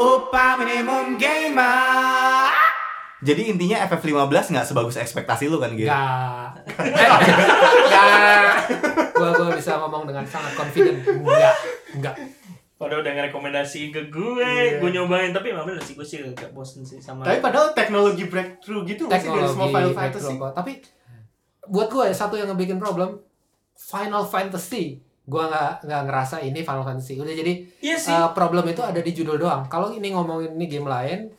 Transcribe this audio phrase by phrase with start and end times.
[0.00, 2.48] Upah minimum gamer.
[3.20, 4.16] Jadi intinya FF15
[4.48, 5.84] nggak sebagus ekspektasi lu kan gitu?
[5.84, 6.56] Enggak.
[6.72, 8.40] Enggak.
[9.12, 11.04] Gua gua bisa ngomong dengan sangat confident.
[11.04, 11.54] Enggak.
[11.92, 12.14] Enggak.
[12.74, 14.80] Padahal udah ngerekomendasi ke gue, Iya.
[14.80, 17.28] gue nyobain tapi emang bener sih gue sih agak bosen sih sama.
[17.28, 20.32] Tapi padahal teknologi breakthrough gitu nggak sih dari semua Final Teknologi Fantasy.
[20.32, 20.54] backdrop.
[20.56, 20.72] Tapi
[21.68, 23.20] buat gue satu yang ngebikin problem
[23.76, 25.04] Final Fantasy.
[25.30, 27.14] Gua nggak nggak ngerasa ini Final Fantasy.
[27.16, 28.10] Udah jadi Iya sih.
[28.10, 29.62] eh, problem itu ada di judul doang.
[29.64, 31.30] Kalau ini ngomongin ini game lain,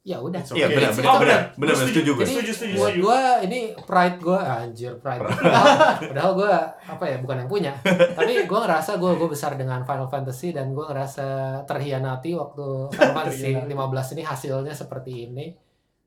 [0.00, 0.40] ya udah.
[0.48, 0.76] Iya okay.
[0.78, 1.40] benar Oh, benar benar benar.
[1.58, 2.22] benar Gua setuju gue.
[2.22, 3.02] Jadi Setuju, setuju, buat setuju.
[3.02, 5.20] gue ini pride gue anjir pride.
[5.28, 5.68] Padahal,
[6.00, 6.52] padahal gue
[6.88, 7.72] apa ya bukan yang punya.
[8.14, 11.26] Tapi gue ngerasa gue gue besar dengan Final Fantasy dan gue ngerasa
[11.66, 15.46] terhianati waktu Final Fantasy 15 ini hasilnya seperti ini.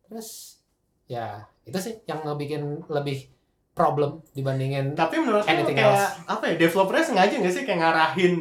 [0.03, 0.57] Terus
[1.03, 3.27] ya itu sih yang ngebikin lebih
[3.73, 6.23] problem dibandingin Tapi menurut Anything kayak else?
[6.25, 6.55] apa ya?
[6.57, 8.33] Developernya sengaja nggak sih kayak ngarahin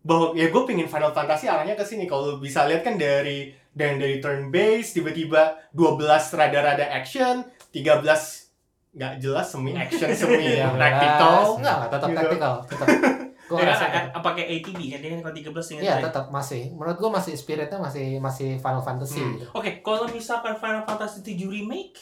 [0.00, 2.04] bahwa ya gue pingin Final Fantasy arahnya ke sini.
[2.04, 8.02] Kalau lu bisa lihat kan dari dan dari turn based tiba-tiba 12 rada-rada action, 13
[8.90, 11.54] nggak jelas semi action semi yang tactical.
[11.54, 12.18] Enggak, enggak, tetap Gitu.
[12.18, 12.86] tactical, tetap.
[13.40, 14.08] Gue Ya, ngerasa a- gitu.
[14.14, 16.04] apa kayak ATV kan dia kan kalau 13 ingat Iya, saya.
[16.06, 16.62] tetap masih.
[16.70, 19.32] Menurut gue masih spiritnya masih masih Final Fantasy Hmm.
[19.36, 19.46] gitu.
[19.52, 21.98] Oke, kalau misalkan Final Fantasy 7 remake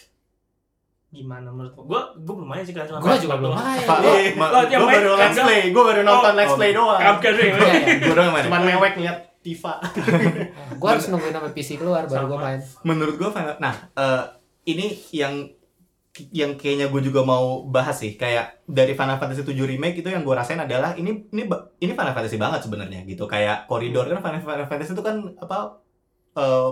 [1.08, 1.82] gimana menurut lo?
[1.88, 3.86] Gua gua belum main sih kan cuma Gue juga belum main.
[3.88, 6.58] Oh, Eh, Oh, Gue baru let's play, gue baru nonton Oh, let's oh.
[6.60, 7.00] play doang.
[7.00, 7.48] Kamga doang.
[7.48, 7.94] Iya, iya.
[8.04, 8.44] Gue doang main.
[8.44, 9.80] Cuman mewek ngeliat Tifa.
[10.80, 12.60] Gue harus nungguin sampai PC keluar baru gue main.
[12.84, 14.24] Menurut gue Final Nah, eh,
[14.68, 15.48] ini yang
[16.34, 20.26] yang kayaknya gue juga mau bahas sih kayak dari Final Fantasy 7 remake itu yang
[20.26, 21.46] gue rasain adalah ini ini
[21.78, 25.78] ini Final Fantasy banget sebenarnya gitu kayak koridor kan Final, Final Fantasy itu kan apa
[26.34, 26.70] eh,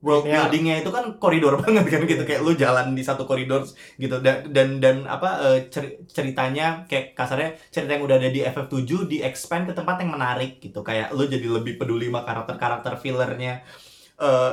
[0.00, 0.48] world Linear.
[0.48, 2.22] buildingnya itu kan koridor banget kan gitu.
[2.24, 3.62] Kayak lu jalan di satu koridor
[4.00, 4.16] gitu.
[4.24, 9.04] Dan dan, dan apa eh, ceri- ceritanya kayak kasarnya cerita yang udah ada di FF7
[9.04, 10.80] di expand ke tempat yang menarik gitu.
[10.80, 13.60] Kayak lu jadi lebih peduli sama karakter-karakter fillernya.
[14.20, 14.52] Eh,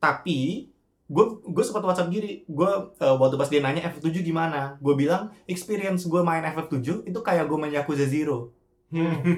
[0.00, 0.70] tapi
[1.08, 2.44] gue gue sempat WhatsApp diri.
[2.48, 7.20] Gue eh, waktu pas dia nanya FF7 gimana gue bilang experience gue main FF7 itu
[7.20, 8.52] kayak gue main Yakuza Zero.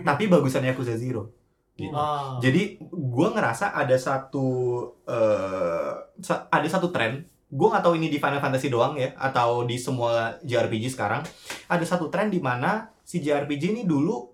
[0.06, 1.39] Tapi bagusan Yakuza Zero
[1.80, 1.94] Gitu.
[1.94, 2.36] Ah.
[2.38, 4.48] Jadi gue ngerasa ada satu
[6.20, 7.24] sa- ada satu tren.
[7.46, 11.26] Gue nggak tahu ini di Final Fantasy doang ya atau di semua JRPG sekarang.
[11.66, 14.30] Ada satu tren di mana si JRPG ini dulu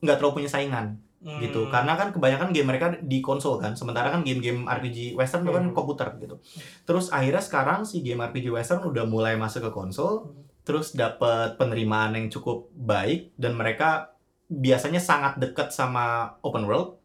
[0.00, 1.36] nggak terlalu punya saingan Hmm.
[1.36, 1.68] gitu.
[1.68, 3.76] Karena kan kebanyakan game mereka di konsol kan.
[3.76, 5.76] Sementara kan game-game RPG Western itu kan Hmm.
[5.76, 6.40] komputer gitu.
[6.82, 10.32] Terus akhirnya sekarang si game RPG Western udah mulai masuk ke konsol.
[10.64, 14.16] Terus dapat penerimaan yang cukup baik dan mereka
[14.52, 16.04] biasanya sangat dekat sama
[16.40, 16.98] open world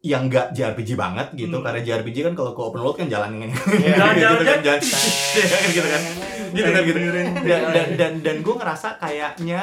[0.00, 1.64] yang enggak JRPG banget gitu Hmm.
[1.64, 3.96] karena JRPG kan kalau ke open world kan jalan yang Iya.
[3.96, 4.80] Jalan, gitu jalan, kan jalan.
[4.80, 6.02] jalan gitu kan
[6.48, 7.26] gitu kan gitu dan
[7.66, 9.62] dan dan, dan gue ngerasa kayaknya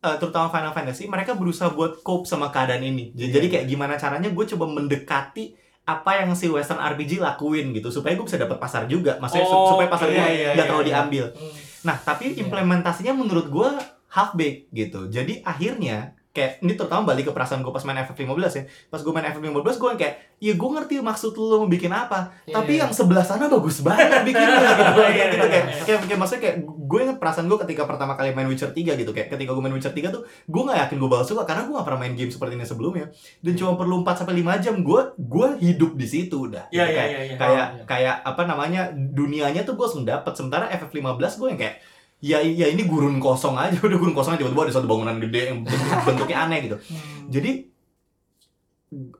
[0.00, 3.34] eh, terutama Final Fantasy mereka berusaha buat cope sama keadaan ini jadi, Iya.
[3.34, 5.52] jadi kayak gimana caranya gue coba mendekati
[5.84, 9.52] apa yang si Western RPG lakuin gitu supaya gue bisa dapat pasar juga maksudnya su-
[9.52, 10.90] Oh, supaya pasar iya, gue iya, nggak iya, terlalu iya.
[10.90, 11.52] diambil Hmm.
[11.84, 12.40] Nah, tapi Iya.
[12.40, 13.68] implementasinya menurut gue
[14.14, 15.06] half baked gitu.
[15.08, 15.98] Jadi akhirnya
[16.30, 18.62] kayak ini terutama balik ke perasaan gue pas main FF15 ya.
[18.88, 22.34] Pas gue main FF15 gue kayak, ya gue ngerti maksud lu mau bikin apa.
[22.42, 22.80] Iya, tapi iya.
[22.82, 24.82] yang sebelah sana bagus banget bikinnya gitu.
[24.98, 25.82] Iya, Kayak gitu iya, kayak, iya.
[25.84, 29.10] kayak, kayak maksudnya kayak gue inget perasaan gue ketika pertama kali main Witcher 3 gitu
[29.10, 31.72] kayak ketika gue main Witcher 3 tuh gue gak yakin gue bakal suka karena gue
[31.72, 33.06] gak pernah main game seperti ini sebelumnya
[33.40, 36.90] dan cuma perlu 4 sampai 5 jam gue gue hidup di situ udah Iya, Gitu,
[36.90, 37.36] iya, kayak- iya, iya.
[37.36, 37.84] kayak Oh, iya.
[37.84, 41.76] kayak apa namanya dunianya tuh gue langsung dapet sementara FF15 gue yang kayak
[42.24, 43.76] ya ya ini gurun kosong aja.
[43.86, 46.76] Udah gurun kosong aja tiba-tiba ada satu bangunan gede yang bentuk- bentuknya aneh gitu.
[46.80, 47.28] Hmm.
[47.28, 47.50] jadi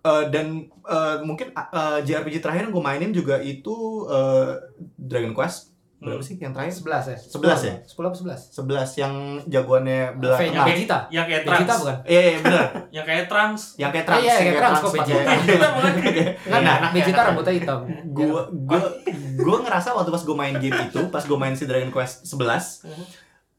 [0.05, 4.53] eh, dan eh, mungkin eh, JRPG terakhir yang gue mainin juga itu eh,
[4.97, 5.74] Dragon Quest
[6.05, 6.23] berapa Hmm.
[6.23, 7.17] sih yang terakhir 11 ya?
[7.19, 7.75] 11 ya?
[7.83, 8.41] 10 apa 11?
[8.53, 10.67] 11 yang jagoannya belah Ve- tengah.
[10.67, 10.99] Vegeta.
[11.09, 11.97] yang kayak Vegeta trans, bukan?
[12.05, 12.67] iya iya benar
[12.97, 13.61] yang kayak trans.
[13.75, 15.31] yang kayak trans iya, yang kayak trans, kok Vegeta?
[15.35, 15.93] Vegeta bukan?
[16.53, 17.79] Kan Nah, Vegeta rambutnya hitam.
[18.07, 18.27] gue
[18.63, 18.81] gue
[19.37, 22.85] gue ngerasa waktu pas gue main game itu pas gue main si Dragon Quest 11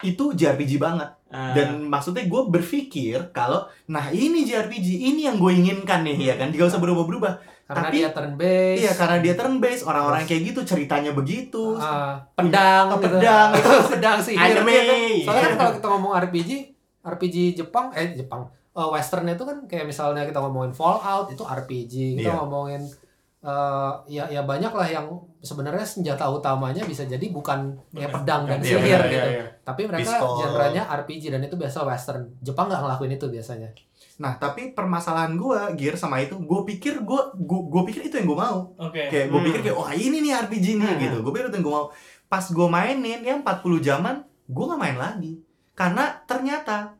[0.01, 1.51] itu JRPG banget Ah.
[1.51, 6.47] dan maksudnya gue berpikir kalau nah ini JRPG ini yang gue inginkan nih ya kan
[6.49, 8.77] gak usah berubah-berubah Karena Tapi- dia turn based.
[8.79, 13.17] iya karena dia turn based orang-orang kayak gitu ceritanya begitu Ah, pedang Oh, gitu.
[13.17, 13.49] pedang.
[13.91, 14.33] pedang sih.
[14.33, 14.69] Anime.
[14.69, 14.97] Kan?
[15.23, 16.49] Soalnya kan kalau kita ngomong RPG,
[17.01, 21.93] RPG Jepang eh Jepang eh, Western itu kan kayak misalnya kita ngomongin Fallout itu RPG,
[22.17, 22.37] kita Iya.
[22.37, 22.85] ngomongin
[23.41, 25.05] eh, ya ya banyak lah yang
[25.39, 29.27] sebenarnya senjata utamanya bisa jadi bukan ya pedang dan Iya, sihir iya, gitu.
[29.31, 29.45] iya.
[29.61, 32.25] Tapi mereka genrenya RPG dan itu biasa Western.
[32.39, 33.69] Jepang nggak ngelakuin itu biasanya.
[34.15, 38.39] Nah tapi permasalahan gue gear sama itu gue pikir gue gue pikir itu yang gue
[38.39, 38.59] mau.
[38.77, 39.11] Oke.
[39.11, 39.47] kayak gue Hmm.
[39.47, 41.01] pikir kayak wah ini nih RPG nih Hmm.
[41.01, 41.17] gitu.
[41.19, 41.87] Gue pikir itu yang gue mau.
[42.25, 44.15] Pas gue mainin yang 40 jaman
[44.45, 45.33] gue nggak main lagi.
[45.73, 46.95] Karena ternyata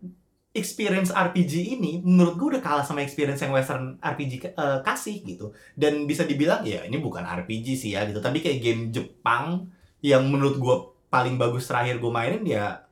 [0.52, 5.52] experience RPG ini menurut gue udah kalah sama experience yang western RPG eh, kasih gitu.
[5.72, 8.20] Dan bisa dibilang ya ini bukan RPG sih ya gitu.
[8.20, 10.76] Tapi kayak game Jepang yang menurut gue
[11.08, 12.84] paling bagus terakhir gue mainin ya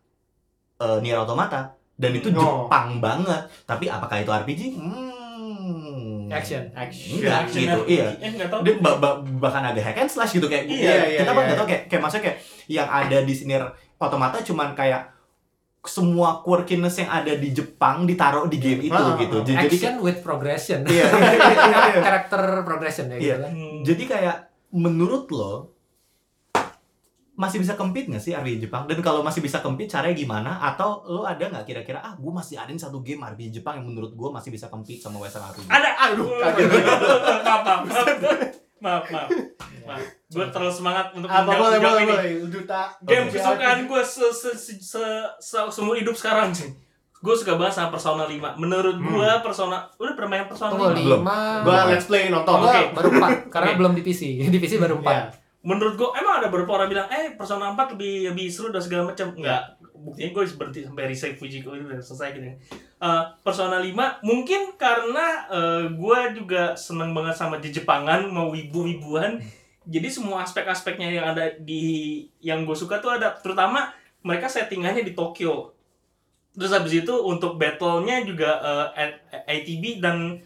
[0.78, 2.68] eh, Nier Automata dan itu Oh.
[2.68, 6.66] Jepang banget tapi apakah itu RPG hmm Action.
[6.74, 7.10] Action.
[7.16, 7.92] enggak Action gitu RPG.
[7.94, 8.62] iya Eh, tahu.
[8.62, 11.46] dia ba- ba- bahkan ada hack and slash gitu kayak Iya, iya, kita kan iya.
[11.46, 13.54] nggak tahu kayak kayak maksudnya kayak yang ada di sini
[13.96, 15.14] otomata cuman kayak
[15.82, 19.44] semua quirkiness yang ada di Jepang ditaruh di game itu Ah, gitu ah.
[19.44, 20.80] jadi jadi Action with progression.
[20.86, 22.02] iya, iya, iya, iya.
[22.02, 23.20] Karakter progression ya Iya.
[23.20, 23.52] gitu kan.
[23.84, 24.36] Jadi kayak
[24.72, 25.73] menurut lo
[27.34, 31.02] masih bisa compete nggak sih RPG Jepang dan kalau masih bisa compete caranya gimana atau
[31.04, 34.30] lo ada nggak kira-kira ah gue masih ada satu game RPG Jepang yang menurut gue
[34.30, 36.70] masih bisa compete sama Western RPG Ada, Aduh, kaget.
[37.42, 38.08] maaf, maaf, maaf,
[38.80, 39.30] maaf, maaf,
[39.84, 40.02] maaf.
[40.28, 42.12] Gue terlalu semangat untuk Apa menjawab- boleh boleh ini.
[42.12, 45.04] boleh duta Game kesukaan gue se, se, se, se,
[45.40, 46.70] se- seumur hidup sekarang sih.
[47.16, 48.58] Gue suka banget sama Persona 5.
[48.58, 49.10] Menurut Hmm.
[49.10, 51.00] gue Persona, udah pernah main Persona Tunggu 5?
[51.00, 51.22] Belum.
[51.64, 52.60] Gua let's play nonton.
[52.60, 52.84] Gua Oke.
[52.92, 53.78] baru empat karena Oke.
[53.80, 54.22] belum di PC.
[54.54, 55.16] Di PC baru empat.
[55.16, 55.26] Iya.
[55.64, 59.16] Menurut gue, emang ada beberapa orang bilang, eh Persona 4 lebih lebih seru dan segala
[59.16, 59.32] macam.
[59.32, 59.80] Enggak.
[59.96, 62.44] Buktinya gue berhenti sampai resave Fujiko itu udah selesai gitu.
[63.00, 69.40] Eh, Persona 5 mungkin karena eh, gue juga seneng banget sama di Jepangan mau wibu-wibuan.
[69.88, 75.16] Jadi semua aspek-aspeknya yang ada di yang gue suka tuh ada terutama mereka settingannya di
[75.16, 75.72] Tokyo.
[76.54, 80.44] Terus habis itu untuk battle-nya juga eh, A- ATB dan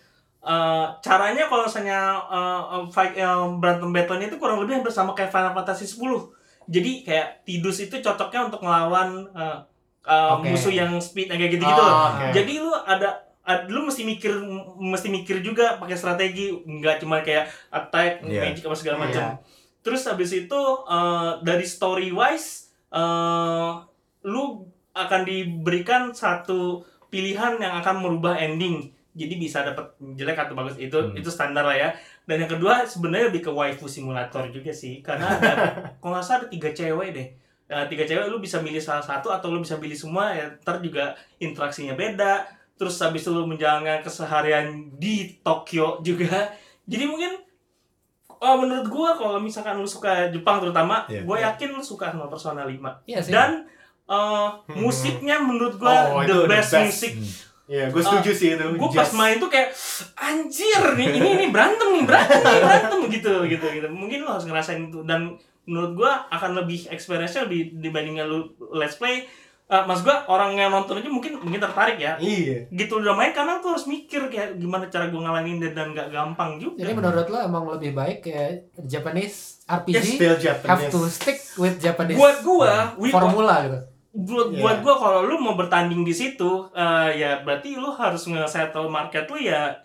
[0.48, 3.28] eh, caranya kalau misalnya eh, fight eh,
[3.60, 6.00] berantem battle-nya itu kurang lebih hampir sama kayak Final Fantasy 10.
[6.68, 9.58] Jadi kayak Tidus itu cocoknya untuk ngelawan eh,
[10.06, 10.48] eh, Oke.
[10.48, 11.84] musuh yang speed kayak gitu-gitu.
[11.84, 12.32] Oh, oke.
[12.32, 13.10] Jadi lu ada
[13.44, 14.32] ad- lu mesti mikir
[14.78, 18.44] mesti mikir juga pakai strategi nggak cuma kayak attack Iya.
[18.44, 19.40] magic apa segala macam Iya.
[19.80, 23.72] terus habis itu eh, dari story wise eh,
[24.24, 29.84] lu akan diberikan satu pilihan yang akan merubah ending jadi bisa dapat
[30.14, 31.12] jelek atau bagus itu Hmm.
[31.12, 31.90] itu standar lah ya
[32.24, 35.52] dan yang kedua sebenarnya lebih ke waifu simulator juga sih karena ada
[35.98, 37.30] kalau nggak salah ada tiga cewek deh
[37.68, 40.80] Eh, tiga cewek lu bisa milih salah satu atau lu bisa pilih semua ya ntar
[40.80, 46.48] juga interaksinya beda terus habis itu lu menjalankan keseharian di Tokyo juga
[46.84, 47.36] jadi mungkin
[48.30, 51.22] oh menurut gua kalau misalkan lu suka Jepang terutama Iya.
[51.24, 53.34] gua yakin lu suka sama Persona 5 Iya sih.
[53.34, 53.68] dan
[54.06, 54.80] eh, Hmm.
[54.84, 56.80] musiknya menurut gua Oh, the, itu the best, best.
[56.80, 57.14] music
[57.68, 58.66] Iya, gue setuju sih itu.
[58.74, 59.76] gue pas main tuh kayak
[60.16, 64.48] anjir nih ini ini berantem nih berantem nih berantem gitu gitu gitu mungkin lo harus
[64.48, 68.40] ngerasain itu dan menurut gue akan lebih experience-nya lebih dibandingkan lu
[68.72, 69.28] let's play
[69.68, 72.72] Eh, mas gue orang yang nonton aja mungkin mungkin tertarik ya Iya.
[72.72, 76.08] gitu udah main karena tuh harus mikir kayak gimana cara gue ngalahin dan dan gak
[76.08, 80.88] gampang juga Jadi menurut lo emang lebih baik kayak Japanese Yes, RPG have Japanese.
[80.88, 82.72] to stick with Japanese buat gue
[83.12, 83.80] formula gitu.
[84.16, 84.60] Buat Iya.
[84.64, 89.28] buat gue kalau lu mau bertanding di situ eh, ya berarti lu harus nge-settle market
[89.30, 89.78] lu ya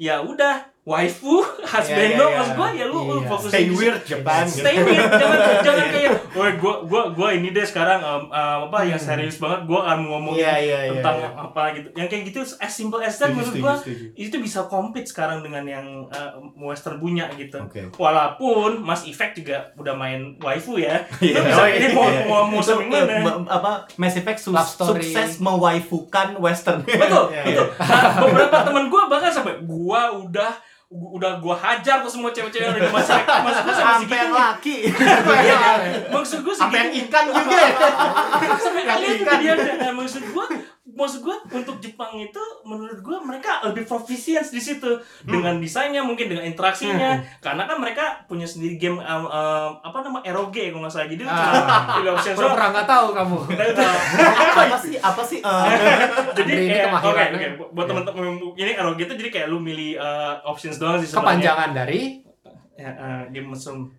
[0.00, 1.38] ya udah waifu
[1.70, 1.86] husbando
[2.18, 2.34] iya, iya.
[2.34, 3.22] maksud gue ya lu, Iya.
[3.24, 4.42] fokus Stay weird Japan.
[4.44, 4.58] gitu.
[4.58, 8.78] stay weird jangan jangan kayak woi gua gua gua ini deh sekarang em, em, apa
[8.82, 9.08] yang Hmm.
[9.08, 10.92] serius banget gua akan ngomongin Iya, iya, iya.
[10.96, 11.28] tentang iya.
[11.32, 14.10] apa gitu yang kayak gitu as simple as that menurut setuju.
[14.14, 17.94] itu bisa compete sekarang dengan yang eh, western punya gitu Oke.
[17.94, 21.06] walaupun Mas Effect juga udah main waifu ya.
[21.20, 22.24] Lu bisa Oh, pilih iya.
[22.24, 27.66] mau mau yang mana eh, apa Mass Effect su- sukses mewaifukan western betul Iya, betul
[27.76, 30.50] nah, beberapa teman gua bahkan sampai gua udah
[30.90, 34.34] udah gua hajar tuh semua cewek-cewek yang ada di masyarakat maksud gua sampai sampai yang
[34.34, 34.76] laki.
[35.46, 35.58] Iya,
[36.10, 37.74] maksud gua Apa yang ikan juga ya?
[38.58, 38.82] sampai
[39.38, 39.72] dia ada.
[39.78, 40.44] Nah, maksud gua
[40.92, 44.98] maksud gua untuk Jepang itu menurut gua mereka lebih proficient di situ.
[45.22, 47.18] Dengan desainnya mungkin dengan interaksinya.
[47.38, 51.08] Karena kan mereka punya sendiri game um, um, apa nama ROG kalau nggak salah.
[51.08, 52.02] Jadi Ah.
[52.34, 53.38] Pura pura nggak tahu kamu.
[54.60, 55.64] apa sih apa sih eh,
[56.38, 57.50] jadi Ini kayak oke kemahiran, oke ya.
[57.72, 58.24] buat teman-teman
[58.56, 61.22] ini ROG itu jadi kayak lu milih uh, options doang sih sebenarnya.
[61.22, 62.00] Kepanjangan dari
[62.82, 63.92] uh, game mesum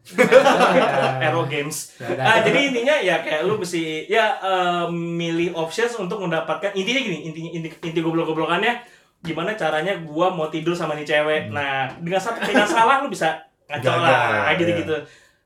[1.22, 6.74] Aero Games Ah, jadi intinya ya kayak lu mesti ya eh, milih options untuk mendapatkan
[6.74, 11.54] intinya gini intinya inti, inti goblok-goblokannya gimana caranya gua mau tidur sama nih cewek.
[11.54, 13.38] Nah, dengan satu pilihan salah lu bisa
[13.70, 14.58] ngaco lah ya.
[14.58, 14.98] gitu-gitu.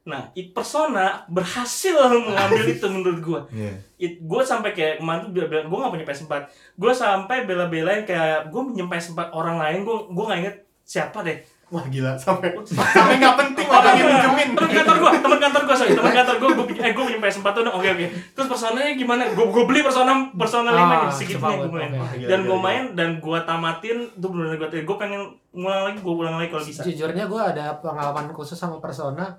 [0.07, 3.41] Nah, it persona berhasil mengambil itu menurut gua.
[3.51, 3.73] Iya.
[3.95, 6.33] It, gue sampai kayak kemarin tuh bela gue gak punya PS4
[6.75, 11.39] gue sampai bela-belain kayak gue minjem PS4 orang lain gue gue nggak inget siapa deh
[11.75, 12.15] Wah gila.
[12.15, 14.49] Sampai sampai nggak penting orang yang minjemin.
[14.55, 15.91] temen kantor gue temen kantor gue sorry.
[15.91, 18.05] Temen kantor gue gue eh gue punya PS4 tuh oke oke.
[18.31, 19.21] Terus personanya gimana?
[19.35, 21.91] Gue gue beli persona persona Ah, lima gitu segitunya cepat, gue main.
[22.23, 26.35] Dan gue main dan gue tamatin itu benar-benar gue gue pengen ngulang lagi gue ulang
[26.39, 26.81] lagi kalau bisa.
[26.87, 29.35] Jujurnya gue ada pengalaman khusus sama Persona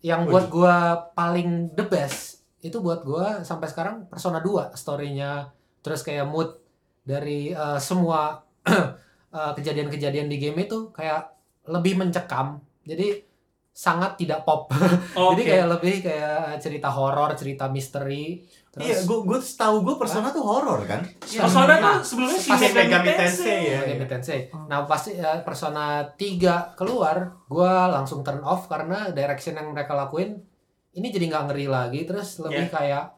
[0.00, 0.76] yang buat gue
[1.12, 5.52] paling the best itu buat gue sampai sekarang Persona 2 storynya.
[5.84, 6.56] Terus kayak mood
[7.04, 8.40] dari eh, semua
[9.36, 11.33] eh, kejadian-kejadian di game itu kayak
[11.66, 12.58] lebih mencekam.
[12.82, 13.22] Jadi
[13.70, 14.70] sangat tidak pop.
[15.18, 15.34] Oke.
[15.34, 18.38] Jadi kayak lebih kayak cerita horor, cerita misteri.
[18.70, 21.02] Terus Iya, gue gue tahu gue Persona tuh horor kan.
[21.22, 23.78] Persona Nah, tuh sebelumnya pas Shin Megami Megami Tensei ya.
[23.82, 24.40] Megami Tensei.
[24.66, 27.16] Nah, pasti eh, Persona 3 keluar,
[27.46, 30.38] gua langsung turn off karena direction yang mereka lakuin
[30.90, 33.14] ini jadi nggak ngeri lagi, terus lebih kayak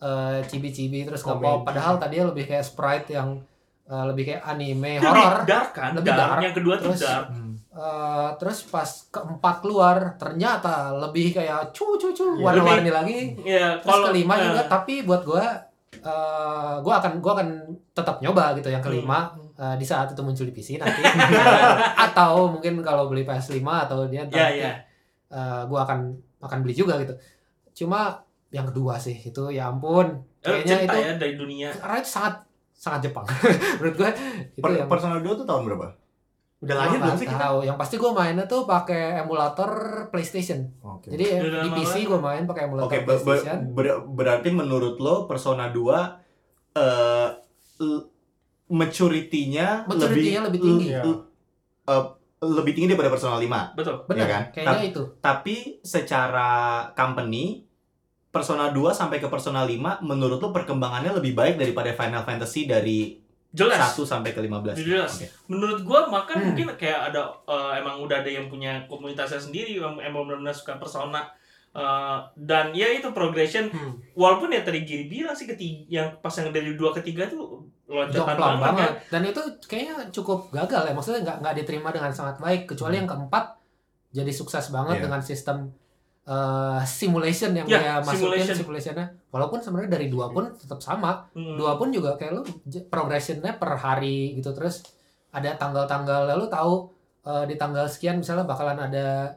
[0.00, 1.62] eh, cibi-cibi terus nggak pop.
[1.62, 3.38] Padahal tadinya lebih kayak sprite yang
[3.86, 5.42] eh, lebih kayak anime horor.
[5.42, 5.90] lebih dark kan?
[5.92, 6.18] Lebih dark.
[6.18, 6.42] dark.
[6.42, 7.26] Yang kedua tuh Terus- dark.
[7.70, 13.18] Eh, terus pas keempat keluar ternyata lebih kayak cu cu cu Iya, warna-warni lagi.
[13.38, 15.46] Iya, Terus kalau kelima eh, juga tapi buat gua
[15.92, 17.48] eh gua akan gua akan
[17.92, 20.98] tetap nyoba gitu yang kelima eh, di saat itu muncul di PC nanti
[22.06, 24.72] atau mungkin kalau beli PS5 atau dia nanti Iya, iya.
[25.28, 26.10] eh, gua akan
[26.40, 27.14] akan beli juga gitu.
[27.76, 28.18] Cuma
[28.50, 30.10] yang kedua sih itu ya ampun
[30.42, 31.70] kayaknya itu ya dari dunia.
[31.70, 32.34] karena itu sangat
[32.72, 33.22] sangat Jepang
[33.78, 34.10] menurut gua
[34.50, 35.86] itu Per- yang Persona 2 tuh tahun berapa?
[36.60, 37.40] Udah lahir belum sih kita?
[37.40, 37.58] tahu.
[37.64, 39.70] Yang pasti gua mainnya tuh pakai emulator
[40.08, 40.60] PlayStation.
[40.80, 41.08] Oke.
[41.08, 43.58] Jadi Udah di PC gua main pakai emulator Oke, ber- ber- PlayStation.
[43.72, 46.20] ber- berarti menurut lo Persona 2
[46.70, 47.28] eh
[47.80, 48.06] l-
[48.70, 50.88] maturity-nya Maturity-nya lebih tinggi.
[50.92, 51.22] l-
[51.84, 52.04] eh,
[52.40, 53.72] lebih tinggi daripada Persona 5.
[53.72, 53.96] Betul.
[54.04, 54.42] Benar, kan?
[54.52, 55.02] kayaknya itu.
[55.18, 56.48] Tapi secara
[56.92, 57.64] company
[58.28, 63.18] Persona 2 sampai ke Persona 5 menurut lo perkembangannya lebih baik daripada Final Fantasy dari
[63.50, 63.92] Jelas.
[63.92, 64.74] 1 sampai ke 15.
[64.76, 65.10] Jelas.
[65.16, 65.26] Oke.
[65.48, 66.46] Menurut gua makan Hmm.
[66.48, 70.74] mungkin kayak ada eh, emang udah ada yang punya komunitasnya sendiri yang emang benar-benar suka
[70.76, 71.26] persona
[71.70, 73.94] Eh, dan ya itu progression Hmm.
[74.12, 78.34] walaupun ya tadi Giri bilang sih ketiga yang pas yang dari dua ketiga tuh loncatan
[78.34, 78.90] banget, banget.
[78.90, 80.92] kan Dan itu kayaknya cukup gagal ya.
[80.92, 82.66] Maksudnya nggak nggak diterima dengan sangat baik.
[82.66, 83.54] Kecuali yang keempat
[84.10, 85.02] jadi sukses banget Iya.
[85.06, 85.56] dengan sistem
[86.28, 88.56] eh, simulation yang Ya, dia masukin simulation.
[88.56, 89.06] simulationnya.
[89.30, 91.24] Walaupun sebenarnya dari dua pun tetap sama.
[91.32, 91.56] Hmm.
[91.56, 92.42] Dua pun juga kayak lu
[92.88, 94.52] progressionnya per hari gitu.
[94.52, 94.82] Terus
[95.30, 96.90] ada tanggal-tanggal lalu tahu
[97.26, 99.30] eh, di tanggal sekian misalnya bakalan ada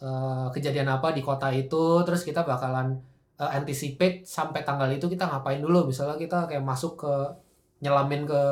[0.00, 2.02] eh, kejadian apa di kota itu.
[2.06, 2.96] Terus kita bakalan
[3.38, 5.90] eh, anticipate sampai tanggal itu kita ngapain dulu.
[5.90, 7.14] Misalnya kita kayak masuk ke
[7.82, 8.42] nyelamin ke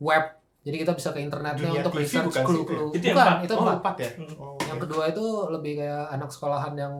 [0.00, 0.24] web.
[0.66, 2.90] Jadi kita bisa ke internetnya Dunia untuk TV research clue-clue.
[2.90, 3.06] itu ya?
[3.06, 3.38] Yang Bukan, empat.
[3.40, 3.76] itu Oh, empat.
[3.78, 4.10] empat ya?
[4.10, 4.34] Hmm.
[4.36, 4.82] Oh, Yang oke.
[4.82, 6.94] kedua itu lebih kayak anak sekolahan yang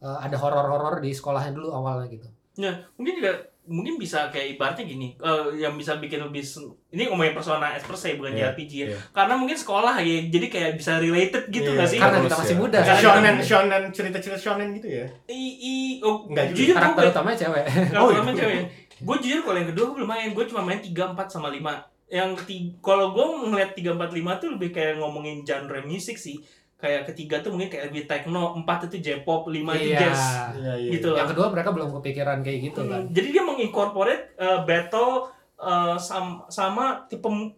[0.00, 2.26] eh, ada horor-horor di sekolahnya dulu awalnya gitu.
[2.56, 3.32] Ya, mungkin juga
[3.62, 6.42] mungkin bisa kayak ibaratnya gini, eh, yang bisa bikin lebih
[6.88, 8.86] ini ngomongin persona S per se bukan Iya, JRPG ya.
[8.88, 8.98] iya.
[9.08, 11.98] Karena mungkin sekolah ya, jadi kayak bisa related gitu Iya, nggak sih?
[11.98, 12.60] Karena kita masih ya.
[12.60, 12.78] muda.
[12.80, 15.06] Karena Shonen, kita- shonen, cerita-cerita shonen gitu ya?
[15.28, 16.58] I, i, oh, Enggak juga.
[16.60, 17.64] jujur Karakter gue utamanya cewek.
[17.88, 18.38] kalau Oh, pertama iya.
[18.38, 18.58] cewek.
[19.00, 21.74] Gue jujur kalau yang kedua gue belum main, gue cuma main 3, 4 sama 5
[22.12, 26.36] Yang ketiga, kalau gue ngeliat 3, 4, 5 tuh lebih kayak ngomongin genre musik sih
[26.76, 29.98] Kayak ketiga tuh mungkin kayak lebih techno, 4 itu J-pop, 5 itu Iya.
[30.02, 30.90] jazz Iya, iya.
[30.92, 33.00] Gitu lah Yang kedua mereka belum kepikiran kayak gitu kan.
[33.00, 37.54] Hmm, Jadi dia mengincorporate uh, battle uh, sam- sama tipe mu-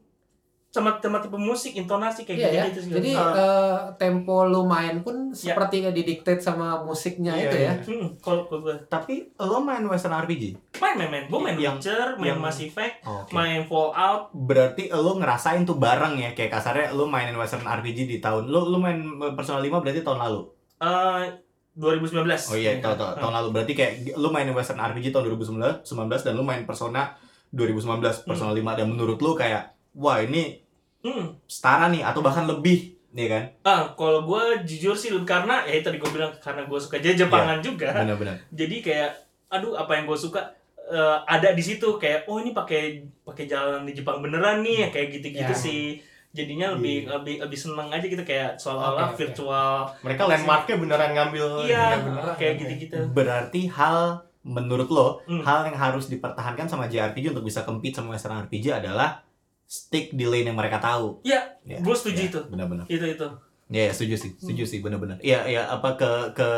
[0.75, 2.63] sama sama tipe musik, intonasi kayak Iya ya.
[2.67, 5.55] gitu, gitu Jadi Uh, eh, tempo lu main pun Ya.
[5.55, 7.71] seperti kayak didiktate sama musiknya Iya, itu iya.
[7.71, 7.75] ya.
[7.79, 10.59] hmm, kalau gue Tapi lo main Western RPG?
[10.83, 13.31] main main main, gue main Yang- Witcher, main yang- Mass Effect, Oke.
[13.31, 18.19] main Fallout, Berarti lo ngerasain tuh bareng ya kayak kasarnya lo mainin Western RPG di
[18.19, 18.99] tahun lo lo main
[19.33, 20.41] Persona 5 berarti tahun lalu.
[20.81, 21.23] uh,
[21.73, 22.51] 2019.
[22.51, 23.49] Oh iya, tahun, tahun, tahun lalu.
[23.53, 27.15] Berarti kayak lo mainin Western RPG tahun 2019 19 dan lo main Persona
[27.51, 30.64] 2019 Persona 5 dan menurut lo kayak wah ini
[31.05, 31.37] Hmm.
[31.45, 33.45] setara nih atau bahkan lebih, nih kan?
[33.63, 37.61] Ah, kalau gue jujur sih karena ya tadi gue bilang karena gue suka aja Jepangan
[37.61, 37.63] Iya.
[37.63, 37.89] juga.
[37.93, 38.37] Benar-benar.
[38.59, 39.11] Jadi kayak
[39.47, 40.41] aduh apa yang gue suka
[40.85, 42.83] eh, ada di situ kayak oh ini pakai
[43.21, 45.57] pakai jalan di Jepang beneran nih kayak gitu-gitu Ya.
[45.57, 46.01] sih.
[46.31, 49.17] Jadinya lebih lebih lebih seneng aja gitu kayak seolah-olah oke.
[49.17, 49.87] virtual.
[50.03, 52.35] Mereka landmarknya beneran ngambil Iya, beneran.
[52.35, 52.97] kayak gitu-gitu.
[53.13, 55.41] Berarti hal menurut lo Hmm.
[55.41, 59.23] hal yang harus dipertahankan sama JRPG untuk bisa compete sama Western RPG adalah
[59.67, 61.21] stick di lane yang mereka tahu.
[61.27, 62.41] Iya, Ya, gue setuju ya, itu.
[62.53, 62.85] Benar-benar.
[62.87, 63.29] Itu itu.
[63.73, 65.19] Ya, ya, setuju sih, setuju sih, benar-benar.
[65.25, 66.49] Iya, iya, apa ke ke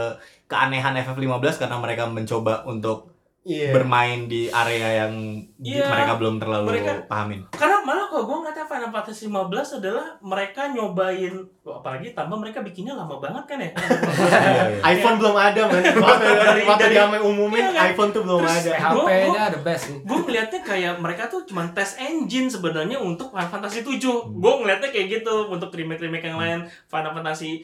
[0.50, 3.15] keanehan FF15 karena mereka mencoba untuk
[3.46, 3.70] Iya.
[3.70, 5.14] bermain di area yang
[5.54, 7.46] di- Iya, mereka belum terlalu mereka- pahamin.
[7.48, 12.92] Karena malah kalau gue ngeliatnya Final Fantasy 15 adalah mereka nyobain apalagi tambah mereka bikinnya
[12.92, 13.70] lama banget kan ya.
[13.76, 14.80] Iya, iya.
[14.84, 15.78] iPhone belum ada, man.
[15.78, 17.86] Waktu dari, waktu dari- dia umumin, Iya kan?
[17.88, 18.72] iPhone tuh belum Terus- ada.
[18.76, 23.80] HP-nya the best gue ngeliatnya kayak mereka tuh cuma tes engine sebenarnya untuk Final Fantasy
[23.80, 27.62] 7 gue ngeliatnya kayak gitu untuk remake remake yang lain Final Fantasy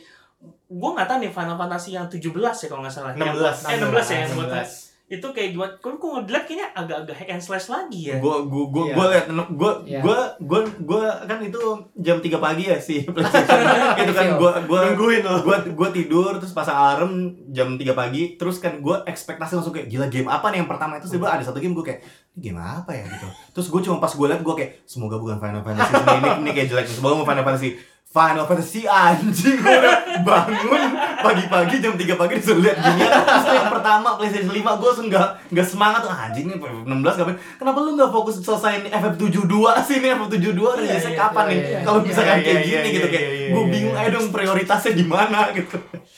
[0.65, 3.37] gue nggak tahu nih Final Fantasy yang 17 ya kalau nggak salah Yang 16.
[3.37, 4.92] buat- eh 16 ya yang buat 16.
[5.13, 5.73] Itu kayak gimana?
[5.77, 8.17] Kok kok ngeliat kayaknya agak-agak hack and slash lagi ya.
[8.17, 8.95] Gue gue gue Iya.
[8.95, 10.01] gue liat gue Iya.
[10.01, 11.61] gue gue gue kan itu
[11.95, 13.61] jam 3 pagi ya sih PlayStation.
[13.95, 15.39] itu kan gue gue Nungguin loh.
[15.43, 17.13] gue gue tidur terus pasang alarm
[17.49, 20.97] jam 3 pagi terus kan gue ekspektasi langsung kayak gila game apa nih yang pertama
[20.97, 22.01] itu tiba ada satu game gue kayak
[22.35, 25.61] game apa ya gitu terus gue cuma pas gue liat gue kayak semoga bukan Final
[25.61, 27.71] Fantasy ini ini, ini kayak jelek semoga bukan Final Fantasy
[28.13, 29.57] Final Fantasy anjing.
[29.57, 29.81] Gue
[30.29, 30.85] bangun
[31.25, 35.29] pagi-pagi jam 3 pagi disuruh liat gini terus yang pertama PlayStation 5 gue langsung nggak
[35.49, 36.01] nggak semangat.
[36.05, 37.37] Tuh anjing nih 16 ngapain?
[37.57, 39.55] Kenapa lu nggak fokus selesaiin FF72
[39.89, 39.97] sih?
[40.05, 41.61] Nih FF72 rilisnya iya, kapan iya, nih?
[41.65, 41.79] iya.
[41.81, 44.03] kalau misalkan Iya, kayak iya, gini iya, gitu iya, kayak iya, gue iya, bingung iya.
[44.05, 45.39] ayo dong prioritasnya gimana?
[45.53, 45.77] Gitu.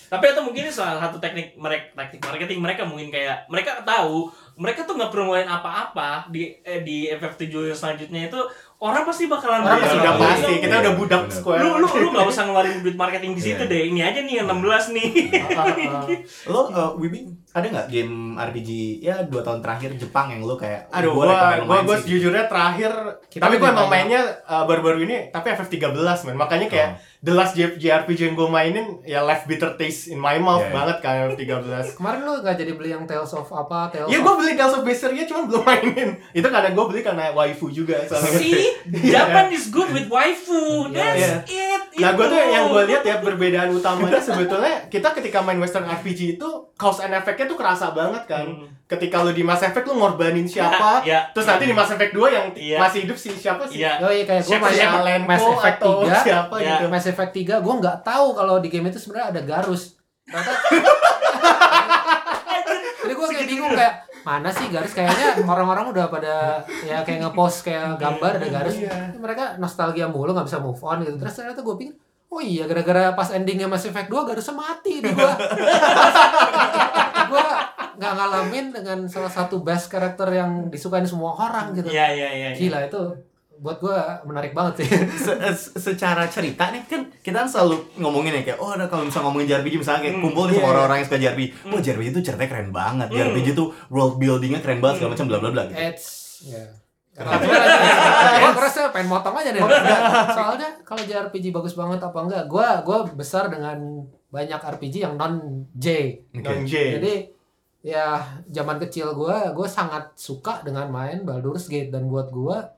[0.08, 4.86] Tapi itu mungkin salah satu teknik mereka teknik marketing mereka mungkin kayak mereka tahu mereka
[4.86, 8.40] tuh nggak perlu main apa-apa di eh, di FF7 selanjutnya itu
[8.84, 11.32] orang pasti bakalan Orang pasti udah Iya, pasti Lu- kita udah budak Bener.
[11.32, 13.70] square lu lu lu nggak usah ngeluarin duit marketing di situ Iya.
[13.70, 15.08] deh ini aja nih yang 16 nih
[15.48, 16.04] ah.
[16.52, 20.84] lo uh, Wibi ada nggak game RPG ya dua tahun terakhir Jepang yang lo kayak
[20.90, 22.92] Aduh, gua gua gua gua sejujurnya terakhir
[23.26, 25.94] Kita tapi gua lebih emang mainnya uh, baru-baru ini tapi FF13
[26.26, 26.36] men.
[26.36, 26.88] Makanya kayak
[27.24, 30.76] the last JRPG yang gua mainin ya left bitter taste in my mouth Iya, iya.
[30.76, 31.96] banget kan FF13.
[31.96, 33.88] Kemarin lu gak jadi beli yang Tales of apa?
[33.88, 36.10] Tales Ya gua beli Tales of Berseria cuman belum mainin.
[36.30, 37.96] Itu karena gua beli karena waifu juga.
[38.36, 38.76] See,
[39.08, 40.92] Japan is good with waifu.
[40.92, 41.72] That's Iya.
[41.72, 41.82] it.
[41.94, 46.36] Nah, gue tuh yang gue lihat ya perbedaan utamanya sebetulnya kita ketika main Western RPG
[46.36, 48.44] itu cause and effect-nya tuh kerasa banget kan.
[48.44, 48.66] Hmm.
[48.84, 51.20] Ketika lu di Mass Effect lu ngorbanin siapa, Ya, ya.
[51.32, 52.78] terus nanti di Mass Effect 2 yang Iya.
[52.78, 53.80] masih hidup si siapa sih?
[53.80, 53.96] Iya.
[53.98, 55.00] Oh iya kayak gue siapa?
[55.00, 56.68] Alenko Mass Effect atau 3 siapa Ya.
[56.70, 56.84] gitu.
[56.88, 59.96] Mass Effect 3 gue nggak tahu kalau di game itu sebenarnya ada Garus.
[63.00, 66.34] Jadi gue kayak bingung kayak mana sih Garus kayaknya orang-orang udah pada
[66.80, 68.76] ya kayak ngepost kayak gambar ada Garus.
[68.78, 69.12] Iya.
[69.14, 71.16] Mereka nostalgia mulu nggak bisa move on gitu.
[71.16, 71.94] Terus ternyata gue pikir
[72.28, 75.38] Oh iya, gara-gara pas endingnya Mass Effect 2 Garusnya mati di gua.
[77.30, 77.46] gua
[77.94, 81.86] nggak ngalamin dengan salah satu best karakter yang disukain semua orang gitu.
[81.86, 82.48] Iya, iya, iya.
[82.50, 82.56] iya.
[82.56, 83.00] Gila itu
[83.54, 84.88] buat gua menarik banget sih.
[85.24, 89.04] Se- se- secara cerita nih kan kita kan selalu ngomongin ya kayak oh ada kalau
[89.04, 91.80] misalnya ngomongin JRPG misalnya kayak Hmm, kumpul nih sama iya, orang-orang yang suka JRPG oh
[91.80, 93.16] JRPG itu ceritanya keren banget Hmm.
[93.16, 96.06] JRPG itu world buildingnya keren banget segala macam bla bla bla gitu It's
[96.44, 96.64] ya.
[97.14, 99.62] Tapi gue ngerasa pengen motong aja deh.
[100.28, 103.78] Soalnya kalau JRPG bagus banget apa enggak, gua gua besar dengan
[104.28, 105.38] banyak RPG yang non
[105.72, 106.18] J.
[106.32, 106.42] Oke.
[106.42, 106.74] Non J.
[106.98, 107.14] Jadi
[107.84, 108.16] ya
[108.48, 112.72] zaman kecil gua gua sangat suka dengan main Baldur's Gate dan buat gua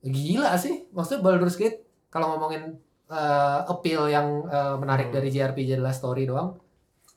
[0.00, 0.90] gila sih.
[0.90, 2.74] Maksudnya Baldur's Gate kalau ngomongin
[3.06, 5.16] eh, appeal yang eh, menarik Hmm.
[5.16, 6.58] dari JRPG adalah story doang.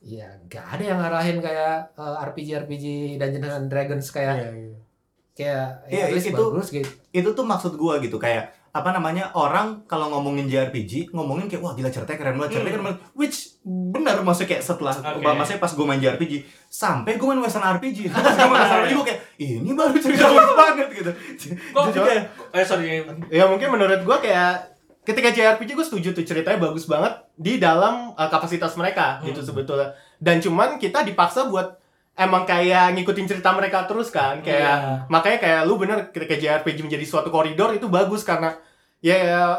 [0.00, 2.84] Ya, gak ada yang ngarahin kayak eh, RPG RPG
[3.16, 4.74] Dungeons and Dragons kayak Iya, iya.
[5.32, 6.90] kayak Iya, at least itu- Baldur's Gate.
[7.10, 11.72] itu tuh maksud gua gitu kayak apa namanya orang kalau ngomongin JRPG ngomongin kayak wah
[11.72, 15.20] gila ceritanya keren banget ceritanya keren banget which benar maksudnya kayak setelah Oke.
[15.20, 16.32] maksudnya pas gue main JRPG
[16.66, 20.24] sampai gue main Western RPG pas gue main Western RPG gue kayak ini baru cerita
[20.32, 21.10] bagus banget gitu
[21.68, 23.04] Kok Jadi kayak, Eh sorry.
[23.28, 28.14] Ya mungkin menurut gua kayak ketika JRPG gue setuju tuh ceritanya bagus banget di dalam
[28.14, 29.48] uh, kapasitas mereka gitu Hmm.
[29.48, 29.88] sebetulnya.
[30.16, 31.81] Dan cuman kita dipaksa buat
[32.14, 35.08] emang kayak ngikutin cerita mereka terus kan kayak Iya.
[35.08, 38.52] makanya kayak lu bener ketika JRPG menjadi suatu koridor itu bagus karena
[38.98, 39.16] ya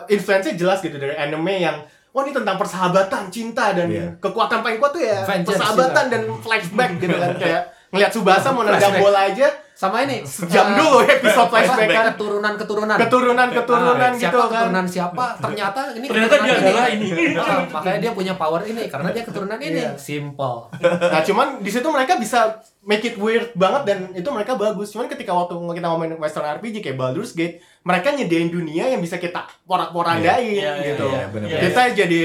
[0.08, 1.82] influence jelas gitu dari anime yang
[2.14, 4.08] wah ini tentang persahabatan, cinta dan Iya.
[4.18, 6.14] kekuatan paling kuat tuh ya Vengeance persahabatan juga.
[6.14, 10.76] dan flashback gitu kan kayak ngelihat Subasa mau nendang bola aja Sama ini sejam eh,
[10.78, 12.98] dulu episode flashback kan keturunan-keturunan.
[13.02, 15.26] keturunan-keturunan Nah, gitu siapa kan keturunan siapa?
[15.42, 17.08] Ternyata ini Ternyata dia keturunan adalah ini.
[17.34, 19.82] Ah, makanya dia punya power ini karena dia keturunan ini.
[19.82, 19.92] Iya.
[19.98, 20.58] Simple.
[20.84, 24.94] Nah cuman di situ mereka bisa make it weird banget dan itu mereka bagus.
[24.94, 29.18] Cuman ketika waktu kita ngomongin Western RPG kayak Baldur's Gate, mereka nyediain dunia yang bisa
[29.18, 31.08] kita porak-porandain Iya, iya, gitu.
[31.34, 31.60] bener, Iya.
[31.66, 32.22] Kita jadi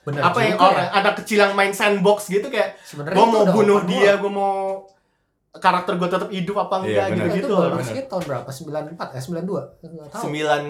[0.00, 3.84] Bener apa yang juga orang anak kecil yang main sandbox gitu kayak gue mau bunuh
[3.84, 4.84] dia, gue mau
[5.52, 7.26] karakter gue tetap hidup apa Iya, enggak bener.
[7.34, 7.92] gitu Itu gitu.
[7.92, 8.48] Gate tahun berapa?
[8.48, 9.82] 94 eh 92?
[9.82, 10.22] Enggak tahu.
[10.22, 10.60] Sembilan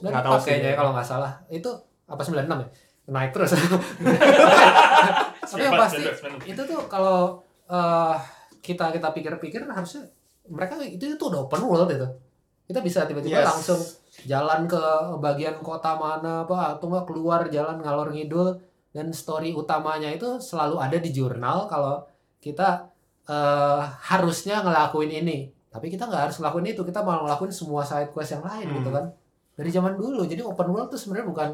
[0.00, 0.46] nggak tahu 94 sih.
[0.48, 1.32] kayaknya ya, kalau nggak salah.
[1.46, 1.70] Itu
[2.06, 2.68] apa 96 ya?
[3.06, 3.50] Naik terus.
[5.42, 6.02] Tapi yang pasti
[6.46, 8.14] itu tuh kalau eh,
[8.60, 10.06] kita kita pikir-pikir harusnya
[10.46, 12.06] mereka itu itu udah open world itu.
[12.64, 13.48] Kita bisa tiba-tiba Yes.
[13.50, 13.80] langsung
[14.22, 14.82] jalan ke
[15.18, 18.58] bagian kota mana apa atau nggak keluar jalan ngalor ngidul
[18.90, 22.02] dan story utamanya itu selalu ada di jurnal kalau
[22.38, 22.90] kita
[23.30, 25.38] eh, harusnya ngelakuin ini.
[25.70, 26.82] Tapi kita nggak harus ngelakuin itu.
[26.82, 28.76] Kita malah ngelakuin semua side quest yang lain Hmm.
[28.82, 29.04] gitu kan.
[29.54, 30.26] Dari zaman dulu.
[30.26, 31.48] Jadi open world tuh sebenarnya bukan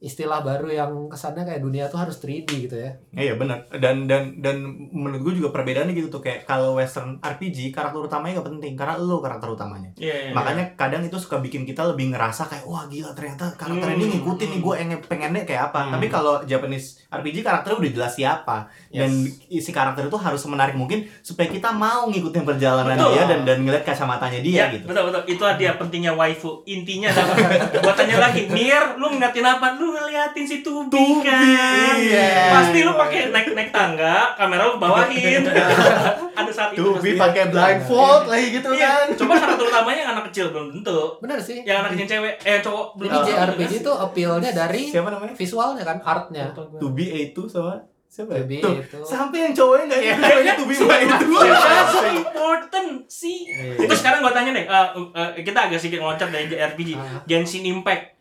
[0.00, 2.88] istilah baru yang kesannya kayak dunia tuh harus 3D gitu ya.
[3.12, 4.56] Iya benar dan dan dan
[4.90, 8.96] menurut gue juga perbedaannya gitu tuh kayak kalau western RPG karakter utamanya gak penting karena
[8.96, 12.84] lo karakter utamanya Iya, iya, makanya kadang itu suka bikin kita lebih ngerasa kayak wah
[12.86, 14.12] gila ternyata karakter ini Hmm.
[14.16, 15.92] ngikutin nih gue pengen pengennya kayak apa Hmm.
[15.92, 18.56] tapi kalau Japanese RPG karakternya udah jelas siapa
[18.88, 19.10] dan
[19.46, 23.12] isi karakter itu harus menarik mungkin supaya kita mau ngikutin perjalanan Betul.
[23.12, 25.22] dia dan dan ngeliat kacamatanya dia Iya, gitu betul betul.
[25.28, 26.64] Itu dia pentingnya waifu.
[26.64, 27.36] Intinya adalah
[27.76, 29.74] gua tanya lagi, Nier, lu ngeliatin apa?
[29.74, 31.94] Lu ngeliatin si Tubi, Tubi, kan.
[31.98, 32.54] iya.
[32.54, 35.42] Pasti lu pakai naik naik tangga, kamera lu bawahin.
[36.38, 37.12] Ada saat itu Tuh, pasti.
[37.12, 39.18] Bi pakai blindfold lagi gitu Iya, kan.
[39.18, 41.00] coba karakter utamanya yang anak kecil belum tentu.
[41.20, 41.58] Bener sih.
[41.62, 43.28] Yang anak kecil cewek, eh cowok belum Jadi.
[43.30, 46.44] JRPG itu appeal-nya dari siapa namanya visualnya kan, artnya.
[46.90, 47.78] Be A2 sama
[48.10, 48.42] siapa ya?
[48.58, 48.94] Tuh, A2.
[49.06, 50.18] sampai yang cowoknya nggak yeah.
[50.18, 53.38] namanya To be A2 That's so important sih.
[53.46, 53.86] Iya.
[53.86, 56.90] Itu sekarang gua tanya deh, eh, eh, kita agak sedikit loncat dari JRPG.
[56.98, 57.22] Ah.
[57.22, 58.19] Genshin Impact.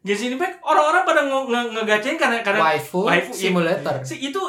[0.00, 3.40] Genshin Impact orang-orang pada nge nge ngegacain karena karena Waifu, waifu, iya.
[3.52, 3.94] simulator.
[4.00, 4.40] Si itu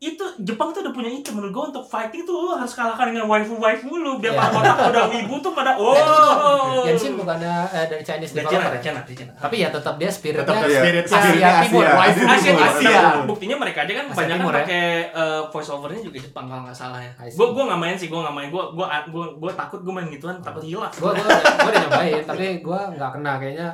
[0.00, 3.28] itu Jepang tuh udah punya itu menurut gua untuk fighting tuh lu harus kalahkan dengan
[3.28, 6.80] waifu waifu lu biar para otak udah wibu tuh pada oh.
[6.88, 8.80] Genshin bukannya eh, dari Chinese Dari developer Cina, ya?
[8.80, 9.32] Cina, dari Cina.
[9.36, 11.84] Tapi ya tetap dia spiritnya Tetap spirit Asia Asia Timur.
[11.84, 12.52] Waifu Asia.
[12.56, 12.64] Asia.
[12.80, 13.00] Asia.
[13.28, 14.58] Buktinya mereka aja kan Asia kebanyakan Timur, ya.
[14.64, 17.12] pakai eh, voice overnya juga Jepang kalau nggak salah ya.
[17.36, 18.48] Gua gua nggak main sih, gua nggak main.
[18.48, 20.88] Gua gua gua gua takut gua main gituan takut hilang.
[20.96, 23.68] Gua gua gua udah nyobain tapi gua nggak kena kayaknya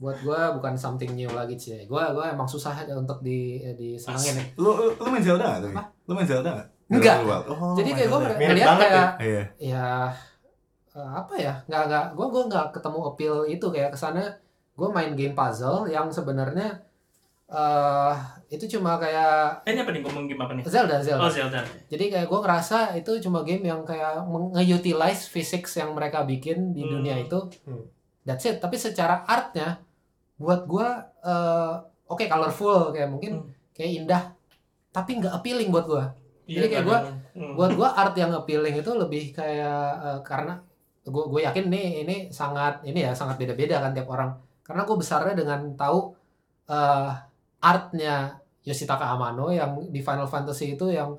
[0.00, 1.84] buat gua bukan something new lagi sih.
[1.84, 4.44] Gua gua emang susah aja untuk di eh, disenengin ya.
[4.56, 5.72] lu, lu, lu main Zelda nggak tuh?
[6.08, 6.68] Lu main Zelda nggak?
[6.90, 7.16] Enggak.
[7.46, 8.08] Oh, Jadi kayak.
[8.10, 9.42] Mirip ngeliat banget kayak Iya.
[9.60, 9.86] ya
[10.90, 14.24] eh, apa ya nggak nggak gue gue nggak ketemu appeal itu kayak ke sana
[14.74, 16.80] gue main game puzzle yang sebenarnya
[17.46, 18.14] eh
[18.48, 20.62] itu cuma kayak Eh, ini apa nih ngomong game apa nih?
[20.64, 21.60] Zelda Zelda Oh, Zelda.
[21.86, 26.80] jadi kayak gue ngerasa itu cuma game yang kayak nge-utilize physics yang mereka bikin di
[26.80, 26.90] Hmm.
[26.96, 27.86] dunia itu Hmm.
[28.22, 29.82] that's it tapi secara artnya
[30.40, 30.88] buat gue
[31.22, 31.74] eh
[32.08, 33.52] oke colorful kayak mungkin Hmm.
[33.70, 34.22] kayak indah
[34.90, 36.04] tapi nggak appealing buat gue
[36.50, 36.88] Jadi kayak kan?
[36.88, 37.54] gua- Hmm.
[37.54, 40.58] buat gua art yang appealing itu lebih kayak eh, karena
[41.02, 44.96] gue gue yakin nih ini sangat ini ya sangat beda-beda kan tiap orang karena gue
[44.96, 46.10] besarnya dengan tahu
[46.66, 47.10] eh
[47.60, 51.14] artnya Yoshitaka Amano yang di Final Fantasy itu yang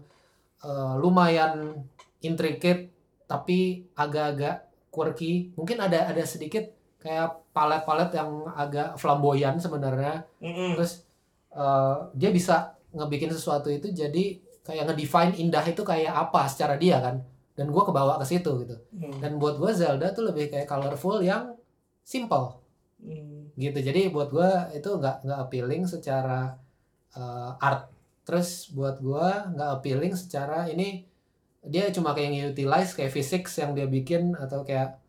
[0.61, 1.79] eh, lumayan
[2.19, 2.91] intricate
[3.25, 6.67] tapi agak-agak quirky mungkin ada ada sedikit
[7.01, 10.21] kayak palet-palet yang agak flamboyan sebenarnya.
[10.37, 10.77] Mm-mm.
[10.77, 11.03] terus
[11.51, 17.01] eh, dia bisa ngebikin sesuatu itu jadi kayak ngedefine indah itu kayak apa secara dia
[17.01, 17.25] kan.
[17.57, 18.77] Dan gue kebawa ke situ gitu.
[18.95, 19.19] Hmm.
[19.19, 21.57] dan buat gue Zelda tuh lebih kayak colorful yang
[22.05, 22.61] simple.
[23.01, 23.49] Hmm.
[23.57, 23.81] gitu.
[23.81, 26.53] Jadi buat gue itu nggak nggak appealing secara
[27.17, 27.89] eh, art.
[28.21, 31.09] Terus buat gue nggak appealing secara ini
[31.61, 35.01] dia cuma kayak utilize kayak physics yang dia bikin atau kayak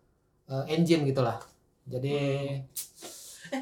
[0.48, 1.52] eh, engine gitulah
[1.87, 2.14] jadi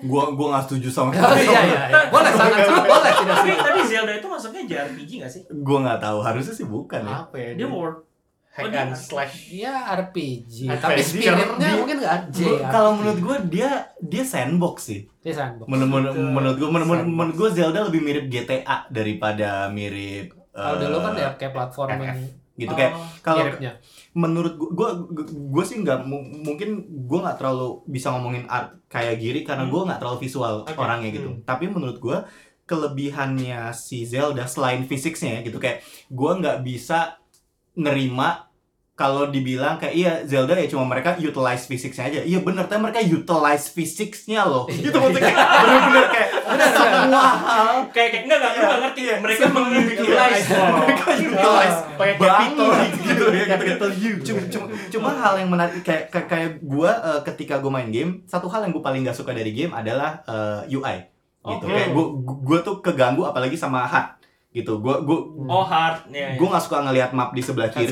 [0.06, 2.00] Gua gua nggak setuju sama oh, iya iya iya.
[2.14, 5.42] boleh sangat sangat boleh tidak Tapi sih tapi Zelda itu masuknya JRPG nggak sih?
[5.50, 7.26] Gua nggak tahu harusnya sih bukan ya.
[7.26, 7.50] Apa ya?
[7.59, 7.98] Dia world
[8.50, 9.35] hack Oh, and slash.
[9.50, 12.38] Iya RPG, tapi spiritnya mungkin nggak J.
[12.66, 15.11] Kalau menurut gua dia dia sandbox sih.
[15.22, 15.66] dia sandbox.
[15.66, 15.90] Menurut
[16.54, 21.28] gua menurut, menurut, gua Zelda lebih mirip GTA daripada mirip Kalau eh, dulu kan ya
[21.35, 22.14] kayak platforming
[22.54, 23.06] gitu kayak Oh.
[23.22, 23.72] kalau miripnya.
[24.11, 24.70] Menurut gua
[25.07, 29.64] gua, gua sih nggak mu- mungkin gua nggak terlalu bisa ngomongin art kayak Giri karena
[29.64, 29.73] Hmm.
[29.73, 30.75] gua nggak terlalu visual Oke.
[30.75, 31.31] orangnya gitu.
[31.42, 32.27] Tapi menurut gua
[32.66, 37.18] kelebihannya si Zelda selain fisiknya ya gitu kayak gua nggak bisa
[37.73, 38.49] nerima
[39.00, 42.20] kalau dibilang kayak iya Zelda ya cuma mereka utilize fisiknya aja.
[42.20, 44.68] Iya bener, tapi mereka utilize fisiknya loh.
[44.68, 44.92] Iya.
[44.92, 45.32] Gitu maksudnya.
[45.32, 46.28] Kayak bener-bener kayak
[46.76, 47.74] semua hal.
[47.96, 49.00] Kayak kayak enggak enggak lu Iya, nggak ngerti.
[49.00, 49.16] Iya.
[49.24, 50.48] mereka mengutilize.
[50.52, 51.78] mereka utilize.
[51.96, 52.68] Pakai capital.
[53.00, 54.12] Gitu ya gitu, capital U.
[54.20, 56.90] cuma, cuma, cuma hal yang menarik kayak kayak, kayak gue
[57.24, 60.76] ketika gue main game satu hal yang gue paling gak suka dari game adalah eh,
[60.76, 61.08] UI
[61.40, 61.64] gitu.
[61.64, 64.19] Kayak gue gue tuh keganggu apalagi sama HUD
[64.50, 66.34] gitu gue gue oh hard ya, ya.
[66.34, 67.86] gue nggak suka ngelihat map di sebelah kiri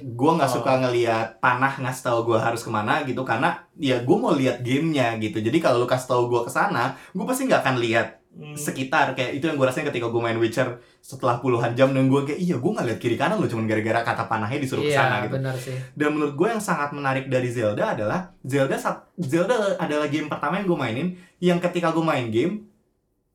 [0.00, 0.56] gue nggak Oh.
[0.56, 4.60] suka ngelihat panah ngasih tahu gue harus ke mana gitu karena ya gue mau lihat
[4.60, 8.08] gamenya gitu jadi kalau lu kasih tahu gue ke sana gue pasti nggak akan lihat
[8.30, 8.54] Hmm.
[8.54, 12.22] sekitar kayak itu yang gue rasain ketika gue main Witcher setelah puluhan jam dan gue
[12.22, 15.18] kayak iya gue nggak lihat kiri kanan lo cuman gara-gara kata panahnya disuruh ke sana
[15.18, 15.74] Iya, gitu benar sih.
[15.92, 18.78] dan menurut gue yang sangat menarik dari Zelda adalah Zelda
[19.18, 21.08] Zelda adalah game pertama yang gue mainin
[21.38, 22.70] yang ketika gue main game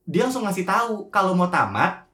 [0.02, 2.05] dia langsung ngasih tahu kalau mau tamat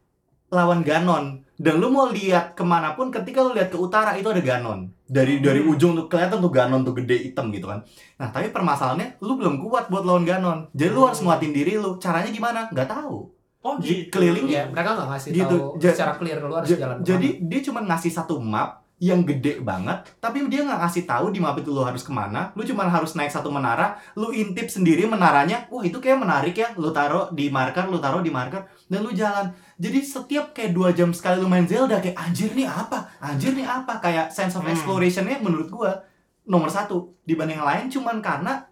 [0.52, 1.40] lawan Ganon.
[1.56, 4.90] Dan lu mau lihat ke mana pun ketika lu lihat ke utara itu ada Ganon.
[5.06, 5.72] Dari dari Hmm.
[5.72, 7.80] ujung tuh kelihatan tuh Ganon tuh gede hitam gitu kan.
[8.18, 10.68] Nah tapi permasalahannya lu belum kuat buat lawan Ganon.
[10.72, 11.30] Jadi lu harus Hmm.
[11.30, 11.96] nguatin diri lu.
[11.98, 12.66] Caranya gimana?
[12.68, 13.30] Nggak tahu.
[13.62, 14.10] Oh gitu.
[14.10, 15.46] keliling Iya, mereka nggak ngasih Gitu.
[15.46, 19.66] tahu secara clear lu harus Ja- jalan jadi dia cuma ngasih satu map yang gede
[19.66, 22.54] banget tapi dia nggak ngasih tahu di map itu lu harus ke mana.
[22.54, 26.70] Lu cuma harus naik satu menara lu intip sendiri menaranya wah itu kayak menarik ya
[26.78, 29.50] lu taruh di marker lu taruh di marker dan lu jalan.
[29.82, 33.10] Jadi setiap kayak dua jam sekali lu main Zelda kayak anjir nih apa?
[33.18, 33.98] Anjir nih apa?
[33.98, 34.70] Kayak sense of Hmm.
[34.78, 36.06] explorationnya menurut gua
[36.46, 37.18] nomor satu.
[37.26, 38.70] Dibanding yang lain cuman karena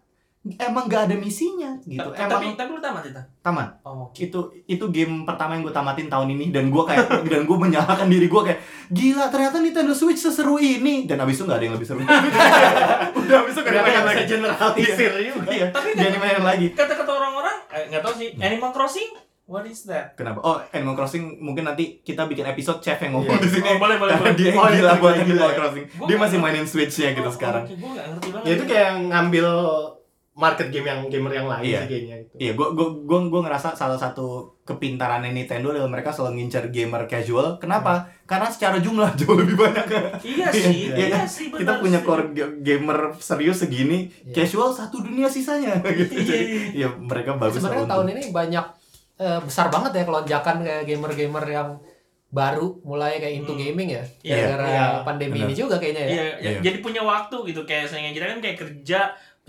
[0.57, 3.21] emang gak ada misinya gitu Ta- Tapi emang tapi lu tamat itu.
[3.39, 4.07] taman Oh.
[4.13, 8.07] itu itu game pertama yang gue tamatin tahun ini dan gue kayak dan gue menyalahkan
[8.07, 11.75] diri gue kayak gila ternyata Nintendo Switch seseru ini dan abis itu nggak ada yang
[11.75, 11.99] lebih seru
[13.19, 15.49] udah abis itu gak ada yang lagi generalisir juga?
[15.49, 18.29] iya Tapi dia main lagi Kata-kata orang-orang, eh, nggak tahu sih.
[18.37, 19.09] Animal Crossing,
[19.45, 20.13] what is that?
[20.13, 23.43] kenapa oh Animal Crossing mungkin nanti kita bikin episode chef yang ngomong Iya.
[23.43, 24.33] di sini Oh, boleh, boleh, boleh.
[24.33, 25.51] dia Oh, gila buat Animal.
[25.51, 28.45] Crossing dia masih mainin Switch-nya gitu Oh, sekarang Oke, gue nggak ngerti banget.
[28.45, 29.47] Ya itu kayak ngambil
[30.39, 31.79] market game yang gamer yang lain Iya.
[31.79, 32.33] sih kayaknya itu.
[32.37, 34.27] Iya, gue gue gue gue ngerasa salah satu
[34.63, 37.59] kepintaran Nintendo adalah mereka selalu ngincar gamer casual.
[37.59, 38.07] Kenapa?
[38.23, 39.85] Karena secara jumlah jauh lebih banyak.
[40.21, 41.25] Iya sih, Iya, iya, kan?
[41.25, 41.49] sih.
[41.49, 42.05] Kita benar punya sih.
[42.05, 42.25] core
[42.59, 44.33] gamer serius segini, Iya.
[44.39, 46.15] casual satu dunia sisanya gitu.
[46.15, 46.61] Iya, iya.
[46.73, 48.65] ya mereka bagus Sebenarnya tahun untuk- ini banyak
[49.17, 51.69] eh, besar banget ya kelonjakan kayak gamer-gamer yang
[52.29, 53.59] baru mulai kayak into Hmm.
[53.59, 54.03] gaming ya.
[54.21, 54.85] Iya, Gara-gara iya.
[55.01, 55.49] pandemi Benar.
[55.49, 56.09] ini juga kayaknya ya.
[56.09, 56.59] Iya, ya, Iya.
[56.61, 58.99] jadi punya waktu gitu kayak sayangnya kita kan kayak kerja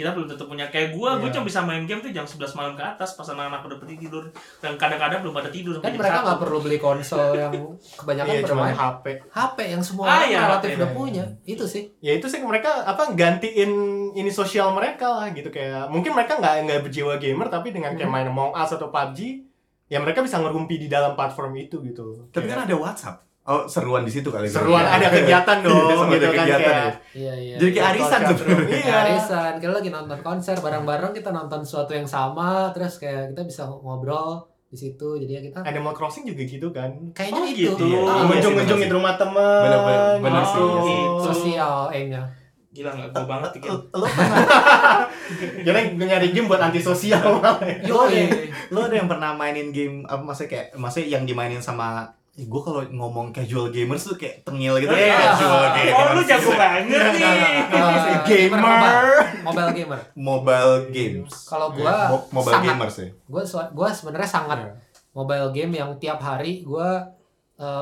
[0.01, 1.35] kita belum tentu punya kayak gua, gua Iya.
[1.35, 4.25] cuma bisa main game tuh jam 11 malam ke atas pas anak-anak udah pergi tidur
[4.59, 6.25] dan kadang-kadang belum pada tidur Kan mereka 1.
[6.25, 7.53] nggak perlu beli konsol yang
[8.01, 9.05] kebanyakan Iya, cuma bermain HP.
[9.29, 10.77] HP yang semua Ah, orang iya, relatif HP.
[10.77, 11.25] udah punya.
[11.45, 11.85] Itu sih.
[11.99, 13.71] Ya itu sih mereka apa gantiin
[14.13, 18.07] ini sosial mereka lah gitu kayak mungkin mereka nggak nggak berjiwa gamer tapi dengan kayak
[18.07, 18.17] Hmm.
[18.17, 19.47] main Among Us atau PUBG
[19.87, 22.27] ya mereka bisa ngerumpi di dalam platform itu gitu.
[22.29, 23.27] Tapi kan ada WhatsApp.
[23.51, 24.47] Oh, seruan di situ kali.
[24.47, 24.95] seruan Iya.
[24.95, 26.93] ada kegiatan dong Iya, gitu ada kan kegiatan kayak ya.
[27.13, 27.57] Iya, iya.
[27.59, 28.79] Jadi kayak arisan sebenarnya.
[28.79, 28.95] Iya.
[29.03, 33.63] arisan, kita lagi nonton konser bareng-bareng kita nonton sesuatu yang sama, terus kayak kita bisa
[33.67, 34.31] ngobrol
[34.65, 35.09] di situ.
[35.17, 36.95] Jadi ya kita Animal Crossing juga gitu kan.
[37.11, 37.85] kayaknya Oh, itu gitu.
[37.85, 37.99] Iya.
[37.99, 39.63] Ah, Iya sih, Ngunjung-ngunjungin rumah teman.
[39.67, 41.01] Bener, bener, bener sih, iya sih.
[41.27, 42.23] sosial aimnya.
[42.71, 43.75] Gila nggak gua banget tiga.
[43.91, 45.11] Lo pernah
[45.67, 47.59] Jadi nyari game buat antisosial malah.
[47.59, 48.47] lo ada, Yoi.
[48.71, 52.07] lo ada yang pernah mainin game apa maksudnya kayak maksudnya yang dimainin sama
[52.43, 55.35] gue kalau ngomong casual gamers tuh kayak tengil gitu Iya.
[55.35, 57.25] casual gamers Oh, lu jago banget nih.
[57.71, 58.59] Eh, Gamer.
[58.59, 59.11] mobile,
[59.43, 60.01] mobile gamer.
[60.15, 64.73] mobile games Kalau gua Mo- mobile sangat- gamers ya Gue gua sebenarnya sangat Iya.
[65.11, 66.89] mobile game yang tiap hari gue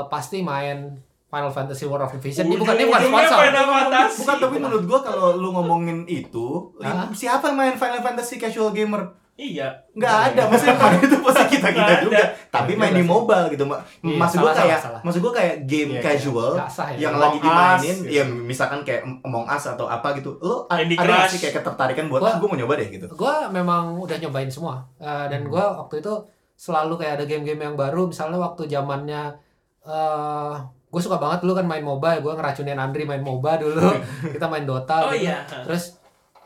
[0.06, 2.48] pasti main Final Fantasy War of Division.
[2.48, 3.38] Ini bukan ini bukan sponsor.
[4.16, 6.72] Bukan tapi menurut gue kalau lu ngomongin itu
[7.12, 9.70] siapa yang main Final Fantasy casual gamer Iya.
[9.94, 12.34] nggak ada maksudnya main itu pasti kita kita juga ada.
[12.48, 13.06] tapi Iya, main di sih.
[13.06, 15.00] mobile gitu Ma- Iya, maksud salah, kayak salah.
[15.00, 16.98] maksud gue kayak game Iya, casual Nggak sah ya.
[16.98, 18.34] yang Among lagi dimainin Us, ya gitu.
[18.40, 21.30] misalkan kayak Among Us atau apa gitu lo Candy ada Crush.
[21.30, 24.48] sih kayak ketertarikan buat Gua- ah gue mau nyoba deh gitu gue memang udah nyobain
[24.48, 25.48] semua Eh, dan Hmm.
[25.48, 26.12] gue waktu itu
[26.52, 29.38] selalu kayak ada game-game yang baru misalnya waktu zamannya
[29.84, 30.54] eh
[30.88, 33.86] gue suka banget dulu kan main MOBA gue ngeracunin Andri main MOBA dulu
[34.34, 35.28] kita main Dota Oh gitu.
[35.28, 35.44] iya.
[35.44, 35.97] terus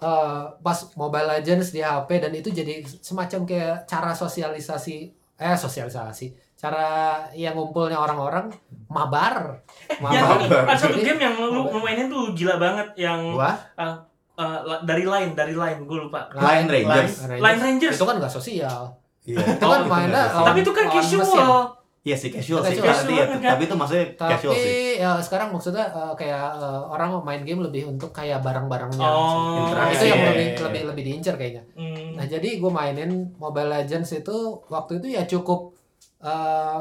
[0.02, 4.96] eh, pas Mobile Legends di HP dan itu jadi semacam kayak cara sosialisasi
[5.34, 6.86] eh sosialisasi cara
[7.34, 8.46] yang ngumpulnya orang-orang
[8.86, 9.58] mabar.
[9.98, 10.62] Yang mabar.
[10.64, 13.50] ada satu game yang lu mainin tuh gila banget yang gua?
[13.74, 16.30] eh, la- dari line dari line gue lupa.
[16.32, 17.26] Line Rangers.
[17.26, 17.96] Line Rangers.
[17.98, 18.94] itu kan gak sosial.
[19.22, 19.38] Iya.
[19.58, 21.81] Itu kan Oh, mainnya Tapi itu kan casual.
[22.02, 22.72] Iya sih casual Casual.
[22.72, 23.50] sih berarti ya Casual kan?
[23.52, 27.60] tapi itu maksudnya casual sih Tapi ya sekarang maksudnya eh, kayak eh, orang main game
[27.60, 29.06] lebih untuk kayak barang-barangnya.
[29.06, 29.62] Oh.
[29.64, 29.94] Interaksi.
[29.94, 30.64] itu yang Iya, lebih iya, iya.
[30.66, 31.62] lebih lebih diincar kayaknya.
[31.72, 32.18] Hmm.
[32.18, 34.36] Nah jadi gue mainin Mobile Legends itu
[34.66, 35.78] waktu itu ya cukup
[36.20, 36.78] eh,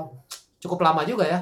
[0.57, 1.39] cukup lama juga ya.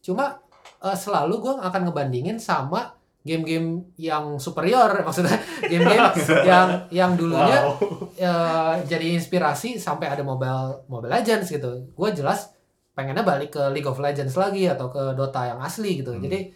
[0.00, 0.40] Cuma
[0.78, 6.06] eh, selalu gue akan ngebandingin sama game-game yang superior maksudnya game-game
[6.48, 8.08] yang yang dulunya Wow.
[8.16, 11.92] eh, jadi inspirasi sampai ada mobile Mobile Legends gitu.
[11.92, 12.56] Gue jelas
[12.98, 16.10] pengennya balik ke League of Legends lagi atau ke Dota yang asli gitu.
[16.10, 16.22] Hmm.
[16.26, 16.50] Jadi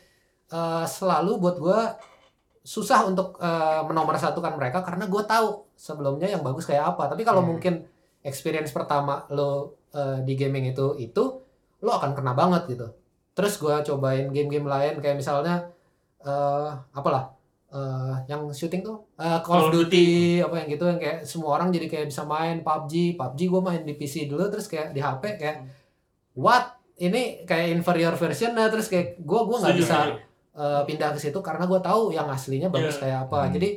[0.50, 1.80] eh, selalu buat gue
[2.62, 7.06] susah untuk eh, menomorsatukan mereka karena gue tahu sebelumnya yang bagus kayak apa.
[7.14, 7.54] Tapi kalau Hmm.
[7.54, 7.74] mungkin
[8.22, 11.22] experience pertama lo eh, di gaming itu itu
[11.78, 12.86] lo akan kena banget gitu.
[13.32, 15.70] Terus gue cobain game-game lain kayak misalnya
[16.22, 17.34] eh apalah
[17.72, 21.72] eh yang syuting tuh eh, Call, of Duty, apa yang gitu yang kayak semua orang
[21.72, 25.22] jadi kayak bisa main PUBG PUBG gue main di PC dulu terus kayak di HP
[25.40, 25.56] kayak
[26.34, 26.64] what
[26.96, 29.96] ini kayak inferior versionnya terus kayak gue gue nggak bisa
[30.52, 33.00] eh, pindah ke situ karena gue tahu yang aslinya bagus Iya.
[33.00, 33.52] kayak apa Hmm.
[33.52, 33.68] jadi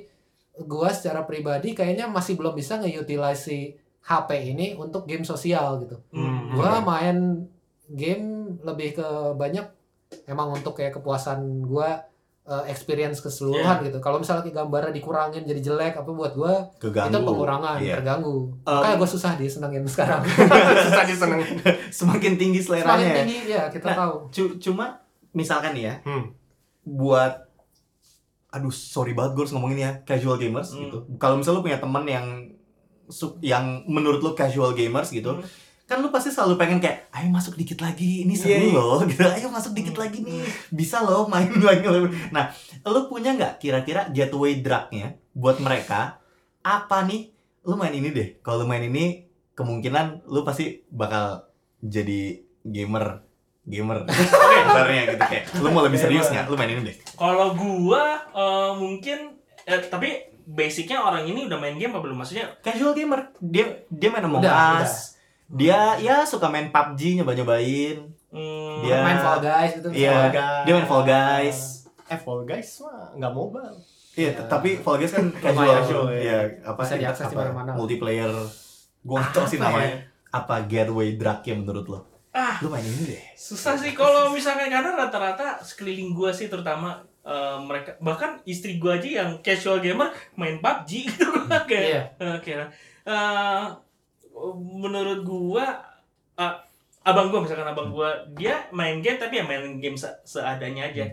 [0.58, 6.54] gue secara pribadi kayaknya masih belum bisa nge-utilize HP ini untuk game sosial gitu Hmm.
[6.54, 6.86] gua Oke.
[6.86, 7.18] main
[7.88, 8.28] game
[8.62, 9.66] lebih ke banyak
[10.26, 12.04] emang untuk kayak kepuasan gua
[12.46, 17.10] eh, experience keseluruhan gitu kalau misalnya kayak gambarnya dikurangin jadi jelek apa buat gua keganggu
[17.10, 17.96] itu pengurangan Iya.
[17.96, 20.22] terganggu Um, makanya gue susah disenengin sekarang
[20.80, 21.48] Susah disenengin.
[22.00, 23.16] semakin tinggi semakin seleranya ya.
[23.20, 24.86] tinggi ya kita Nah, tahu Cu- cuma
[25.32, 26.26] misalkan nih ya Hmm.
[26.84, 27.34] buat
[28.48, 30.86] aduh sorry banget gue harus ngomongin ya casual gamers Hmm.
[30.86, 32.26] gitu kalau misalnya lu punya temen yang
[33.40, 35.46] yang menurut lu casual gamers gitu Hmm.
[35.86, 38.74] Kan lu pasti selalu pengen kayak ayo masuk dikit lagi ini seru Iya, iya.
[38.74, 39.22] loh gitu.
[39.38, 40.42] Ayo masuk dikit lagi nih
[40.74, 41.86] bisa loh main lagi
[42.34, 42.50] nah
[42.90, 46.18] lu punya nggak kira-kira gateway drugnya buat mereka?
[46.66, 47.30] Apa nih?
[47.70, 48.42] Lu main ini deh.
[48.42, 51.46] Kalau lu main ini kemungkinan lu pasti bakal
[51.78, 53.22] jadi gamer.
[53.66, 54.10] Gamer.
[54.66, 55.22] Sebenarnya gitu.
[55.22, 56.50] Kayak lu mau lebih serius nggak?
[56.50, 56.98] Lu main ini deh.
[57.14, 59.38] Kalau gua eh, mungkin
[59.70, 62.18] eh, tapi basicnya orang ini udah main game apa belum?
[62.18, 62.58] Maksudnya?
[62.66, 63.30] casual gamer.
[63.38, 65.15] Dia dia main Among Udah, Us
[65.48, 70.28] dia ya suka main PUBG nyoba nyobain Hmm, Dia- main Fall Guys gitu Iya.
[70.28, 70.64] Guys.
[70.64, 71.58] dia main Fall Guys
[72.06, 73.78] Eh Fall Guys mah nggak mobile.
[74.14, 74.44] Iya, Ya.
[74.46, 76.20] tapi Fall Guys kan casual, casual, ya.
[76.22, 76.40] ya.
[76.64, 77.72] apa Bisa sih, diakses di mana-mana.
[77.72, 78.30] multiplayer.
[79.02, 79.98] Gua tahu sih Apa namanya.
[80.30, 82.00] Apa gateway drug ya menurut lo?
[82.30, 82.60] Ah.
[82.60, 83.24] Lu main ini deh.
[83.34, 88.96] susah sih kalau misalnya karena rata-rata sekeliling gua sih terutama eh, mereka bahkan istri gua
[88.96, 91.26] aja yang casual gamer main PUBG gitu
[91.64, 92.02] kayak Iya.
[92.36, 92.52] Oke.
[93.02, 93.64] Eh,
[94.56, 95.80] menurut gua
[96.36, 96.56] ah,
[97.02, 101.08] abang gua misalkan abang gua dia main game tapi ya main game se- seadanya aja.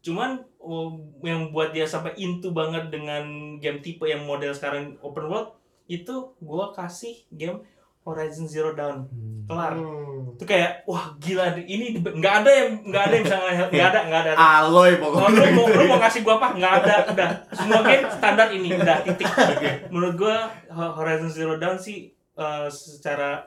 [0.00, 3.24] Cuman oh, yang buat dia sampai into banget dengan
[3.56, 5.54] game tipe yang model sekarang open world
[5.86, 7.60] itu gua kasih game
[8.04, 9.08] Horizon Zero Dawn
[9.44, 9.76] kelar.
[9.76, 10.36] Hmm.
[10.36, 14.00] Itu kayak wah gila ini nggak ada yang nggak ada yang bisa nggak nggak ada
[14.04, 14.32] nggak ada.
[14.34, 15.28] Aloy pokoknya.
[15.30, 16.48] lu, mau, lu mau kasih gua apa?
[16.56, 17.28] Nggak ada, udah.
[17.52, 19.28] Semua game standar ini, udah titik.
[19.92, 20.36] Menurut gua
[20.68, 23.46] Ho- Horizon Zero Dawn sih eh, secara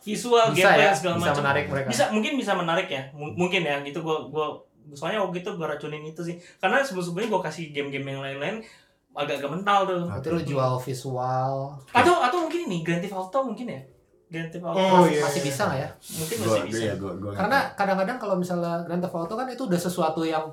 [0.00, 1.42] visual, bisa gameplay ya segala bisa macam.
[1.42, 1.88] menarik mereka.
[1.90, 4.46] Bisa mungkin bisa menarik ya M- mungkin ya gitu gua gua
[4.94, 6.36] soalnya waktu itu gua racunin itu sih.
[6.62, 8.56] Karena sebelum-sebelumnya gua kasih game-game yang lain-lain
[9.16, 10.02] agak-agak mental tuh.
[10.30, 11.52] Lu jual visual.
[11.90, 13.80] Atau atau mungkin ini Grand Theft Auto mungkin ya?
[14.30, 14.78] Grand Theft Auto.
[14.78, 15.22] Oh, masih, iya.
[15.26, 15.90] masih bisa nggak ya?
[16.20, 16.82] Mungkin Gua, masih bisa.
[16.86, 20.44] ya, gua, gua karena kadang-kadang kalau misalnya Grand Theft Auto kan itu udah sesuatu yang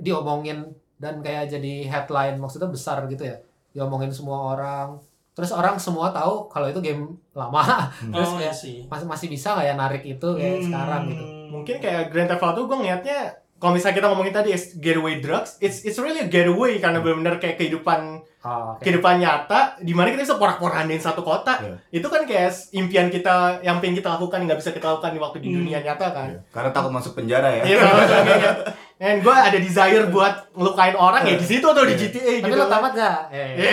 [0.00, 0.64] diomongin
[0.96, 3.36] dan kayak jadi headline maksudnya besar gitu ya.
[3.74, 4.96] Diomongin semua orang
[5.34, 7.02] terus orang semua tahu kalau itu game
[7.34, 7.90] lama.
[8.00, 8.76] Terus oh, iya kayak sih.
[8.86, 10.64] masih masih bisa nggak ya narik itu kayak Hmm.
[10.64, 11.24] sekarang gitu.
[11.50, 13.20] Mungkin kayak Grand Theft Auto gue ngeliatnya
[13.64, 17.40] kalau misalnya kita ngomongin tadi is getaway drugs, it's it's really a getaway karena benar-benar
[17.40, 18.84] kayak kehidupan oh, oke.
[18.84, 21.56] kehidupan nyata di mana kita bisa porak-porandain satu kota.
[21.56, 21.74] Iya.
[21.90, 25.36] Itu kan kayak impian kita yang pengen kita lakukan nggak bisa kita lakukan di waktu
[25.38, 25.56] di Hmm.
[25.58, 26.28] dunia nyata kan.
[26.28, 26.40] Iya.
[26.52, 27.62] Karena takut masuk penjara ya.
[27.64, 28.52] Iya, sebagainya.
[28.94, 31.96] And gue ada desire buat ngelukain orang ya di situ tuh di.
[31.96, 32.60] GTA tapi gitu.
[32.60, 33.72] lo tamat nggak eh Iya.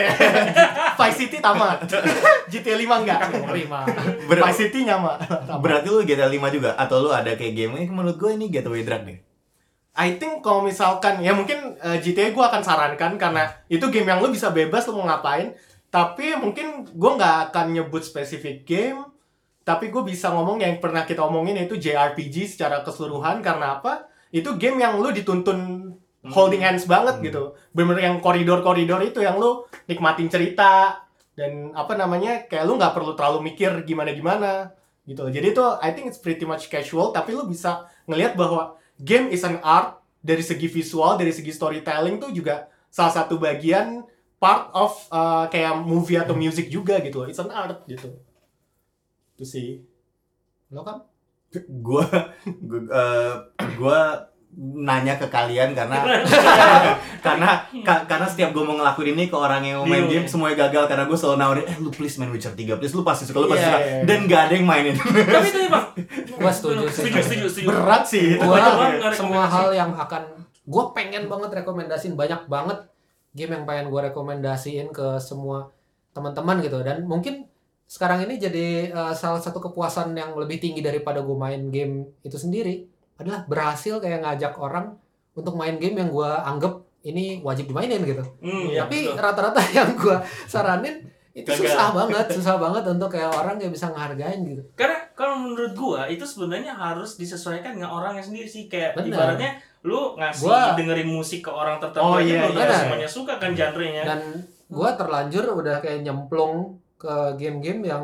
[0.98, 1.84] Vice City tamat.
[2.52, 3.20] GTA 5 enggak.
[3.28, 3.84] terima
[4.24, 5.20] Ber- Vice City nyama.
[5.60, 8.82] berarti lu GTA 5 juga atau lu ada kayak game ini menurut gue ini gateway
[8.82, 9.20] drug deh.
[9.92, 14.24] I think kalau misalkan ya mungkin eh, GTA gue akan sarankan karena itu game yang
[14.24, 15.52] lu bisa bebas lu mau ngapain.
[15.92, 19.04] Tapi mungkin gue nggak akan nyebut spesifik game.
[19.62, 24.08] Tapi gue bisa ngomong yang pernah kita omongin yaitu JRPG secara keseluruhan karena apa?
[24.32, 25.92] Itu game yang lu dituntun
[26.24, 27.26] holding hands banget Hmm.
[27.28, 27.44] gitu.
[27.76, 31.04] Bener-bener yang koridor-koridor itu yang lu nikmatin cerita
[31.36, 34.72] dan apa namanya kayak lu nggak perlu terlalu mikir gimana-gimana
[35.04, 35.28] gitu.
[35.28, 39.42] Jadi itu I think it's pretty much casual tapi lu bisa ngelihat bahwa game is
[39.42, 44.06] an art dari segi visual, dari segi storytelling tuh juga salah satu bagian
[44.38, 47.26] part of uh, kayak movie atau music juga gitu.
[47.26, 48.14] It's an art gitu.
[49.36, 49.82] Itu sih.
[50.72, 51.04] lo kan
[51.84, 53.36] Gua eh,
[53.76, 56.04] gua nanya ke kalian karena
[57.20, 57.50] karena
[57.88, 60.30] ka- karena setiap gue mau ngelakuin ini ke orang yang mau main Bingung game ya?
[60.30, 63.24] semuanya gagal karena gue selalu nawarin eh lu please main Witcher 3 please lu pasti
[63.24, 64.04] suka lu pasti Iya, suka iya, iya.
[64.04, 65.70] dan gak ada yang mainin tapi itu ya
[66.34, 67.08] Gua setuju sih.
[67.08, 68.42] setuju setuju setuju Berat sih itu.
[68.42, 68.60] gua
[69.12, 70.24] semua hal yang akan
[70.62, 72.80] gue pengen banget rekomendasiin banyak banget
[73.32, 75.72] game yang pengen gue rekomendasiin ke semua
[76.12, 77.48] teman-teman gitu dan mungkin
[77.86, 82.36] sekarang ini jadi eh, salah satu kepuasan yang lebih tinggi daripada gue main game itu
[82.36, 82.91] sendiri
[83.22, 84.98] adalah berhasil kayak ngajak orang
[85.32, 89.18] untuk main game yang gue anggap ini wajib dimainin gitu Hmm, Iya, tapi betul.
[89.18, 90.96] rata-rata yang gue saranin
[91.32, 91.64] itu Gagal.
[91.64, 96.04] susah banget susah banget untuk kayak orang kayak bisa ngehargain gitu Karena kalau menurut gua
[96.06, 99.08] itu sebenarnya harus disesuaikan dengan orangnya sendiri sih kayak Benar.
[99.08, 102.76] ibaratnya lu ngasih Gua- dengerin musik ke orang tertentu Oh, iya, tentu iya.
[102.76, 104.04] semuanya suka kan genrenya.
[104.04, 104.20] dan
[104.68, 106.56] gue terlanjur udah kayak nyemplung
[106.96, 108.04] ke game-game yang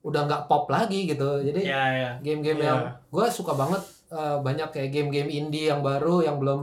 [0.00, 2.10] udah nggak pop lagi gitu jadi Ya ya.
[2.20, 2.68] game-game Iya.
[2.68, 3.82] yang gue suka banget
[4.12, 6.60] eh, banyak kayak game-game indie yang baru yang belum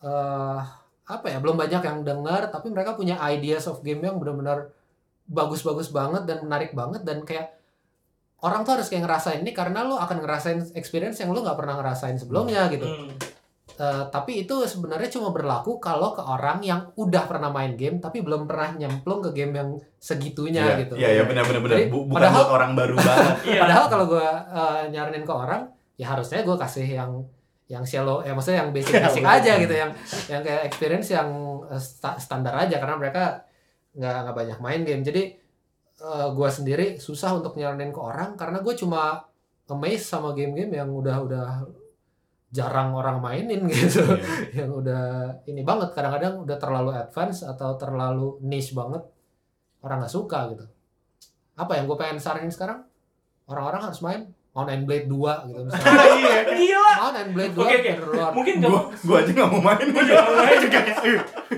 [0.00, 0.60] eh
[1.04, 4.72] apa ya belum banyak yang dengar tapi mereka punya ideas of game yang benar-benar
[5.24, 7.56] bagus-bagus banget dan menarik banget dan kayak
[8.40, 11.76] orang tuh harus kayak ngerasain ini karena lo akan ngerasain experience yang lo nggak pernah
[11.76, 13.12] ngerasain sebelumnya gitu Hmm.
[13.74, 18.22] Eh, tapi itu sebenarnya cuma berlaku kalau ke orang yang udah pernah main game tapi
[18.22, 19.68] belum pernah nyemplung ke game yang
[19.98, 20.94] segitunya Iya, gitu.
[20.94, 21.74] Iya, iya benar benar benar.
[21.74, 23.34] Jadi, Bu- bukan padahal- buat orang baru banget.
[23.58, 24.26] Padahal kalau gue
[24.88, 25.62] nyaranin ke orang,
[25.94, 27.12] ya harusnya gue kasih yang
[27.64, 29.90] yang shallow ya maksudnya yang basic basic aja gitu yang
[30.28, 31.28] yang kayak experience yang
[31.70, 33.44] eh, sta- standar aja karena mereka
[33.94, 35.02] nggak nggak banyak main game.
[35.06, 35.22] Jadi
[36.02, 39.22] eh, gua sendiri susah untuk nyaranin ke orang karena gue cuma
[39.70, 41.48] amazed sama game-game yang udah udah
[42.52, 44.02] jarang orang mainin gitu.
[44.52, 45.04] Yang udah
[45.48, 49.02] ini banget kadang-kadang udah terlalu advance atau terlalu niche banget
[49.80, 50.64] orang nggak suka gitu.
[51.54, 52.82] Apa yang gue pengen saranin sekarang?
[53.46, 56.38] Orang-orang harus main On and Blade 2 gitu misalnya Iya.
[56.46, 56.92] Gila.
[57.02, 57.92] On and Blade 2 Oke, oke.
[57.98, 58.30] keluar.
[58.30, 59.82] Mungkin gak Gua gua aja nggak mau main.
[59.84, 60.58] Mungkin nggak mau main.
[60.60, 60.80] juga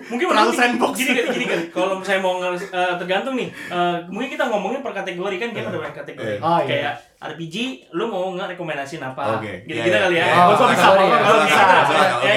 [0.07, 0.93] mungkin Terlalu sandbox.
[0.95, 2.57] gini kali gini kali kalau saya mau eh,
[2.97, 6.39] tergantung nih eh, mungkin kita ngomongin per kategori kan kita ada banyak kategori Eh.
[6.39, 6.65] Oh, iya.
[6.65, 7.57] kayak RPG
[7.91, 9.99] lu mau nge-rekomendasiin apa Oke, gitu iya, iya.
[10.01, 11.05] kali ya Oh, bisa, kalau
[11.43, 11.65] bisa.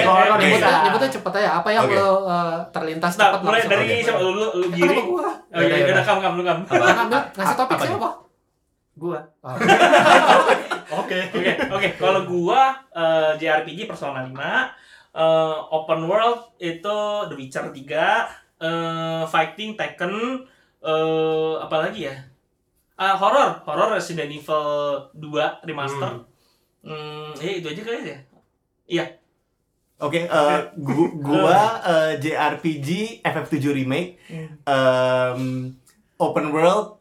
[0.00, 0.24] Kalau
[0.82, 4.66] nyebutnya, cepet aja apa yang lo eh, terlintas cepat mulai dari siapa lu, lu, lu
[4.70, 5.30] giri gua?
[5.30, 6.42] oh iya udah kamu kamu lu?
[6.44, 8.10] Ngambil, ngasih topik Apa siapa?
[8.92, 9.54] Gua Oh.
[11.00, 11.18] Oke.
[11.30, 11.88] Oke, oke.
[11.96, 14.66] Kalau gua eh, JRPG Persona 5, eh,
[15.70, 17.78] open world itu The Witcher 3,
[18.58, 20.14] eh, fighting Tekken,
[20.80, 22.14] eh, apa lagi ya?
[22.94, 24.66] Ah, horror, horror Resident Evil
[25.14, 26.26] 2 remaster.
[26.80, 28.18] Hmm, ya itu aja kali ya.
[28.90, 29.04] Iya.
[30.00, 32.88] Oke, eh, gu- gua eh, JRPG
[33.22, 34.16] FF7 remake
[34.64, 35.42] em,
[36.16, 36.99] open world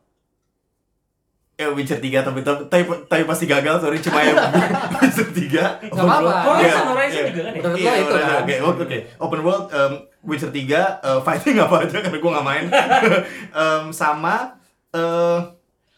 [1.60, 4.40] eh Witcher 3 tapi tapi tapi, tapi pasti gagal sorry cuma yang
[5.02, 6.32] Witcher 3 Nggak apa-apa.
[6.48, 7.28] Horizon, Iya, Horizon iya.
[7.28, 7.60] juga kan ya?
[7.60, 8.40] Menurut Iya, lo itu kan?
[8.40, 8.98] Oke, oke.
[9.20, 9.92] Open world em,
[10.22, 12.66] Witcher 3 eh, fighting apa aja karena gua nggak main.
[13.62, 14.56] Em, sama
[14.90, 15.40] eh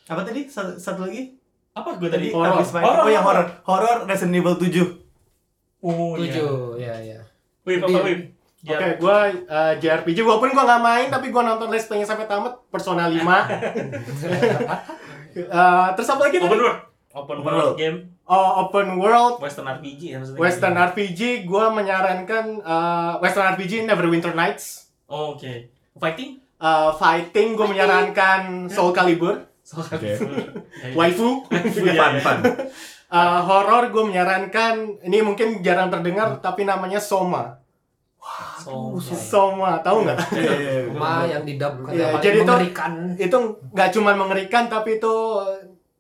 [0.03, 0.41] apa tadi?
[0.45, 1.38] Satu, satu lagi?
[1.72, 2.34] Apa gua tadi?
[2.34, 2.57] Horror.
[2.59, 3.45] Horror, Oh ya horror.
[3.64, 3.97] horror.
[4.03, 4.97] Resident Evil 7.
[5.80, 6.26] Oh, iya.
[6.26, 7.20] Tujuh, ya ya.
[7.64, 8.01] Wip, apa Iya.
[8.03, 8.22] Wip?
[8.62, 9.18] Oke, gue
[9.80, 13.26] JRPG walaupun gue nggak main tapi gue nonton Let's Play-nya sampai tamat Persona 5.
[15.34, 16.79] Eh, terus apa lagi Open world.
[17.11, 17.77] Open Open world world.
[17.77, 20.39] game Oh, open world Western RPG ya maksudnya.
[20.39, 24.88] Western RPG gue menyarankan eh, Western RPG Neverwinter Nights.
[25.05, 25.67] Oh, Oke.
[25.93, 26.39] Fighting?
[26.55, 30.15] Eh, fighting gue menyarankan Soul Calibur, Oke.
[30.97, 31.43] waifu.
[31.51, 32.21] Iya, Fun, iya.
[32.21, 32.39] fun.
[33.11, 37.59] Eh, horror gue menyarankan ini mungkin jarang terdengar tapi namanya Soma.
[38.57, 40.19] So, Soma, tahu nggak?
[40.32, 40.82] Iya, iya, iya.
[40.88, 42.91] Rumah yang didap kan Iya, yang paling jadi itu- mengerikan.
[43.17, 45.13] itu nggak cuma mengerikan tapi itu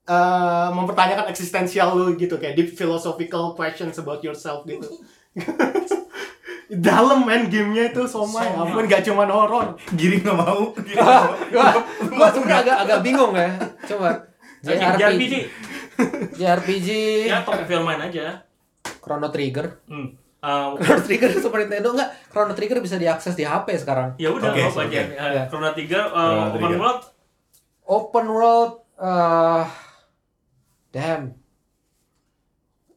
[0.03, 4.85] eh, mempertanyakan eksistensial lu gitu kayak deep philosophical questions about yourself gitu.
[6.71, 8.63] Dalam main gamenya itu Soma, ya Soma.
[8.65, 9.75] ampun nggak cuma horor.
[9.91, 10.71] Giri nggak mau.
[10.77, 11.27] Giri nggak mau.
[11.49, 11.67] gua
[12.07, 13.49] gua sebenarnya agak agak bingung ya.
[13.83, 14.09] Coba
[14.61, 15.33] JRPG.
[16.31, 16.87] JRPG
[17.27, 18.39] Ya, top film main aja.
[19.03, 19.83] Chrono Trigger.
[19.85, 20.15] Hmm.
[20.41, 22.09] Uh, Chrono Trigger Super Nintendo enggak?
[22.27, 24.17] Chrono Trigger bisa diakses di HP sekarang.
[24.17, 24.89] ya udah Oke, apa oke.
[24.89, 24.99] aja.
[24.99, 25.21] Ya.
[25.37, 26.79] Uh, Chrono Trigger, uh, Chrono Open Trigger.
[26.79, 27.01] World,
[27.83, 29.63] Open world eh
[30.91, 31.23] damn.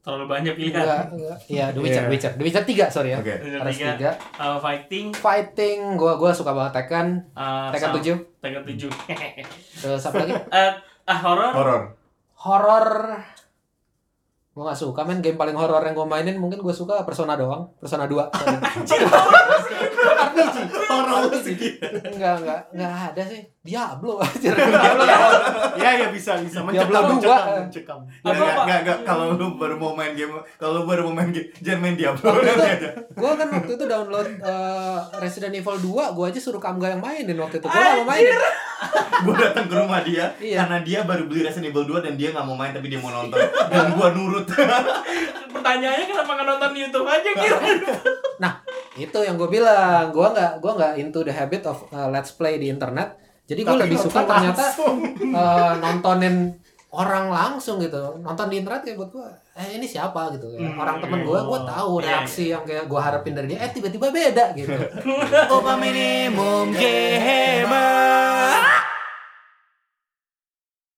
[0.01, 0.84] terlalu banyak pilihan.
[0.84, 1.38] Enggak, enggak.
[1.47, 2.11] Iya, The Witcher, Iya.
[2.11, 2.32] Witcher.
[2.36, 3.18] The Witcher 3, sorry ya.
[3.18, 3.34] Oke.
[3.34, 4.12] Trigger Harus 3, 3.
[4.36, 7.07] uh, fighting, Fighting, gua gua suka banget Tekken.
[7.32, 8.16] uh, Tekken sama- 7.
[8.38, 9.45] Tekken 7.
[9.80, 10.32] Terus apa lagi?
[10.32, 10.72] uh,
[11.09, 11.82] ah, horror, Horor.
[12.38, 12.88] Horor.
[14.55, 17.75] Gua gak suka men game paling horor yang gua mainin mungkin gua suka Persona doang.
[17.83, 18.15] Persona 2.
[18.89, 19.07] sorry.
[20.27, 20.57] RPG.
[20.85, 21.62] Horor RPG.
[22.07, 23.43] Enggak, enggak, enggak ada sih.
[23.61, 24.53] Diablo anjir.
[25.75, 27.39] ya ya bisa bisa Diablo mencekam dua.
[27.64, 27.99] mencekam mencekam.
[28.20, 28.64] Nggak, Apa, nggak, Pak?
[28.64, 28.99] nggak, nggak.
[29.03, 32.25] Kalau lu baru mau main game, kalau lu baru mau main game, jangan main Diablo.
[32.27, 32.89] Waktu itu, Nanti aja.
[33.11, 37.37] gua kan waktu itu download eh, Resident Evil 2, gua aja suruh Kamga yang mainin
[37.37, 37.66] waktu itu.
[37.66, 38.37] Gua gak mau mainin.
[39.16, 40.61] Gue datang ke rumah dia Iya.
[40.61, 43.09] karena dia baru beli Resident Evil 2 dan dia nggak mau main tapi dia mau
[43.11, 44.45] nonton dan gua nurut.
[45.49, 47.57] Pertanyaannya kenapa nggak nonton di YouTube aja gitu?
[48.95, 52.62] Itu yang gue bilang, gua nggak gua nggak into the habit of uh, let's play
[52.62, 53.18] di internet.
[53.45, 54.72] Jadi gue lebih suka ternyata
[55.36, 56.57] uh, nontonin
[56.95, 58.22] orang langsung gitu.
[58.22, 59.28] Nonton di internet kayak buat gue,
[59.59, 60.49] eh ini siapa gitu.
[60.55, 60.64] Ya.
[60.64, 60.80] Hmm.
[60.80, 64.09] Orang temen gue, gue tahu Iya, reaksi yang kayak gue harapin dari dia, eh tiba-tiba
[64.09, 64.72] beda gitu.
[65.59, 67.68] Upah minimum GHG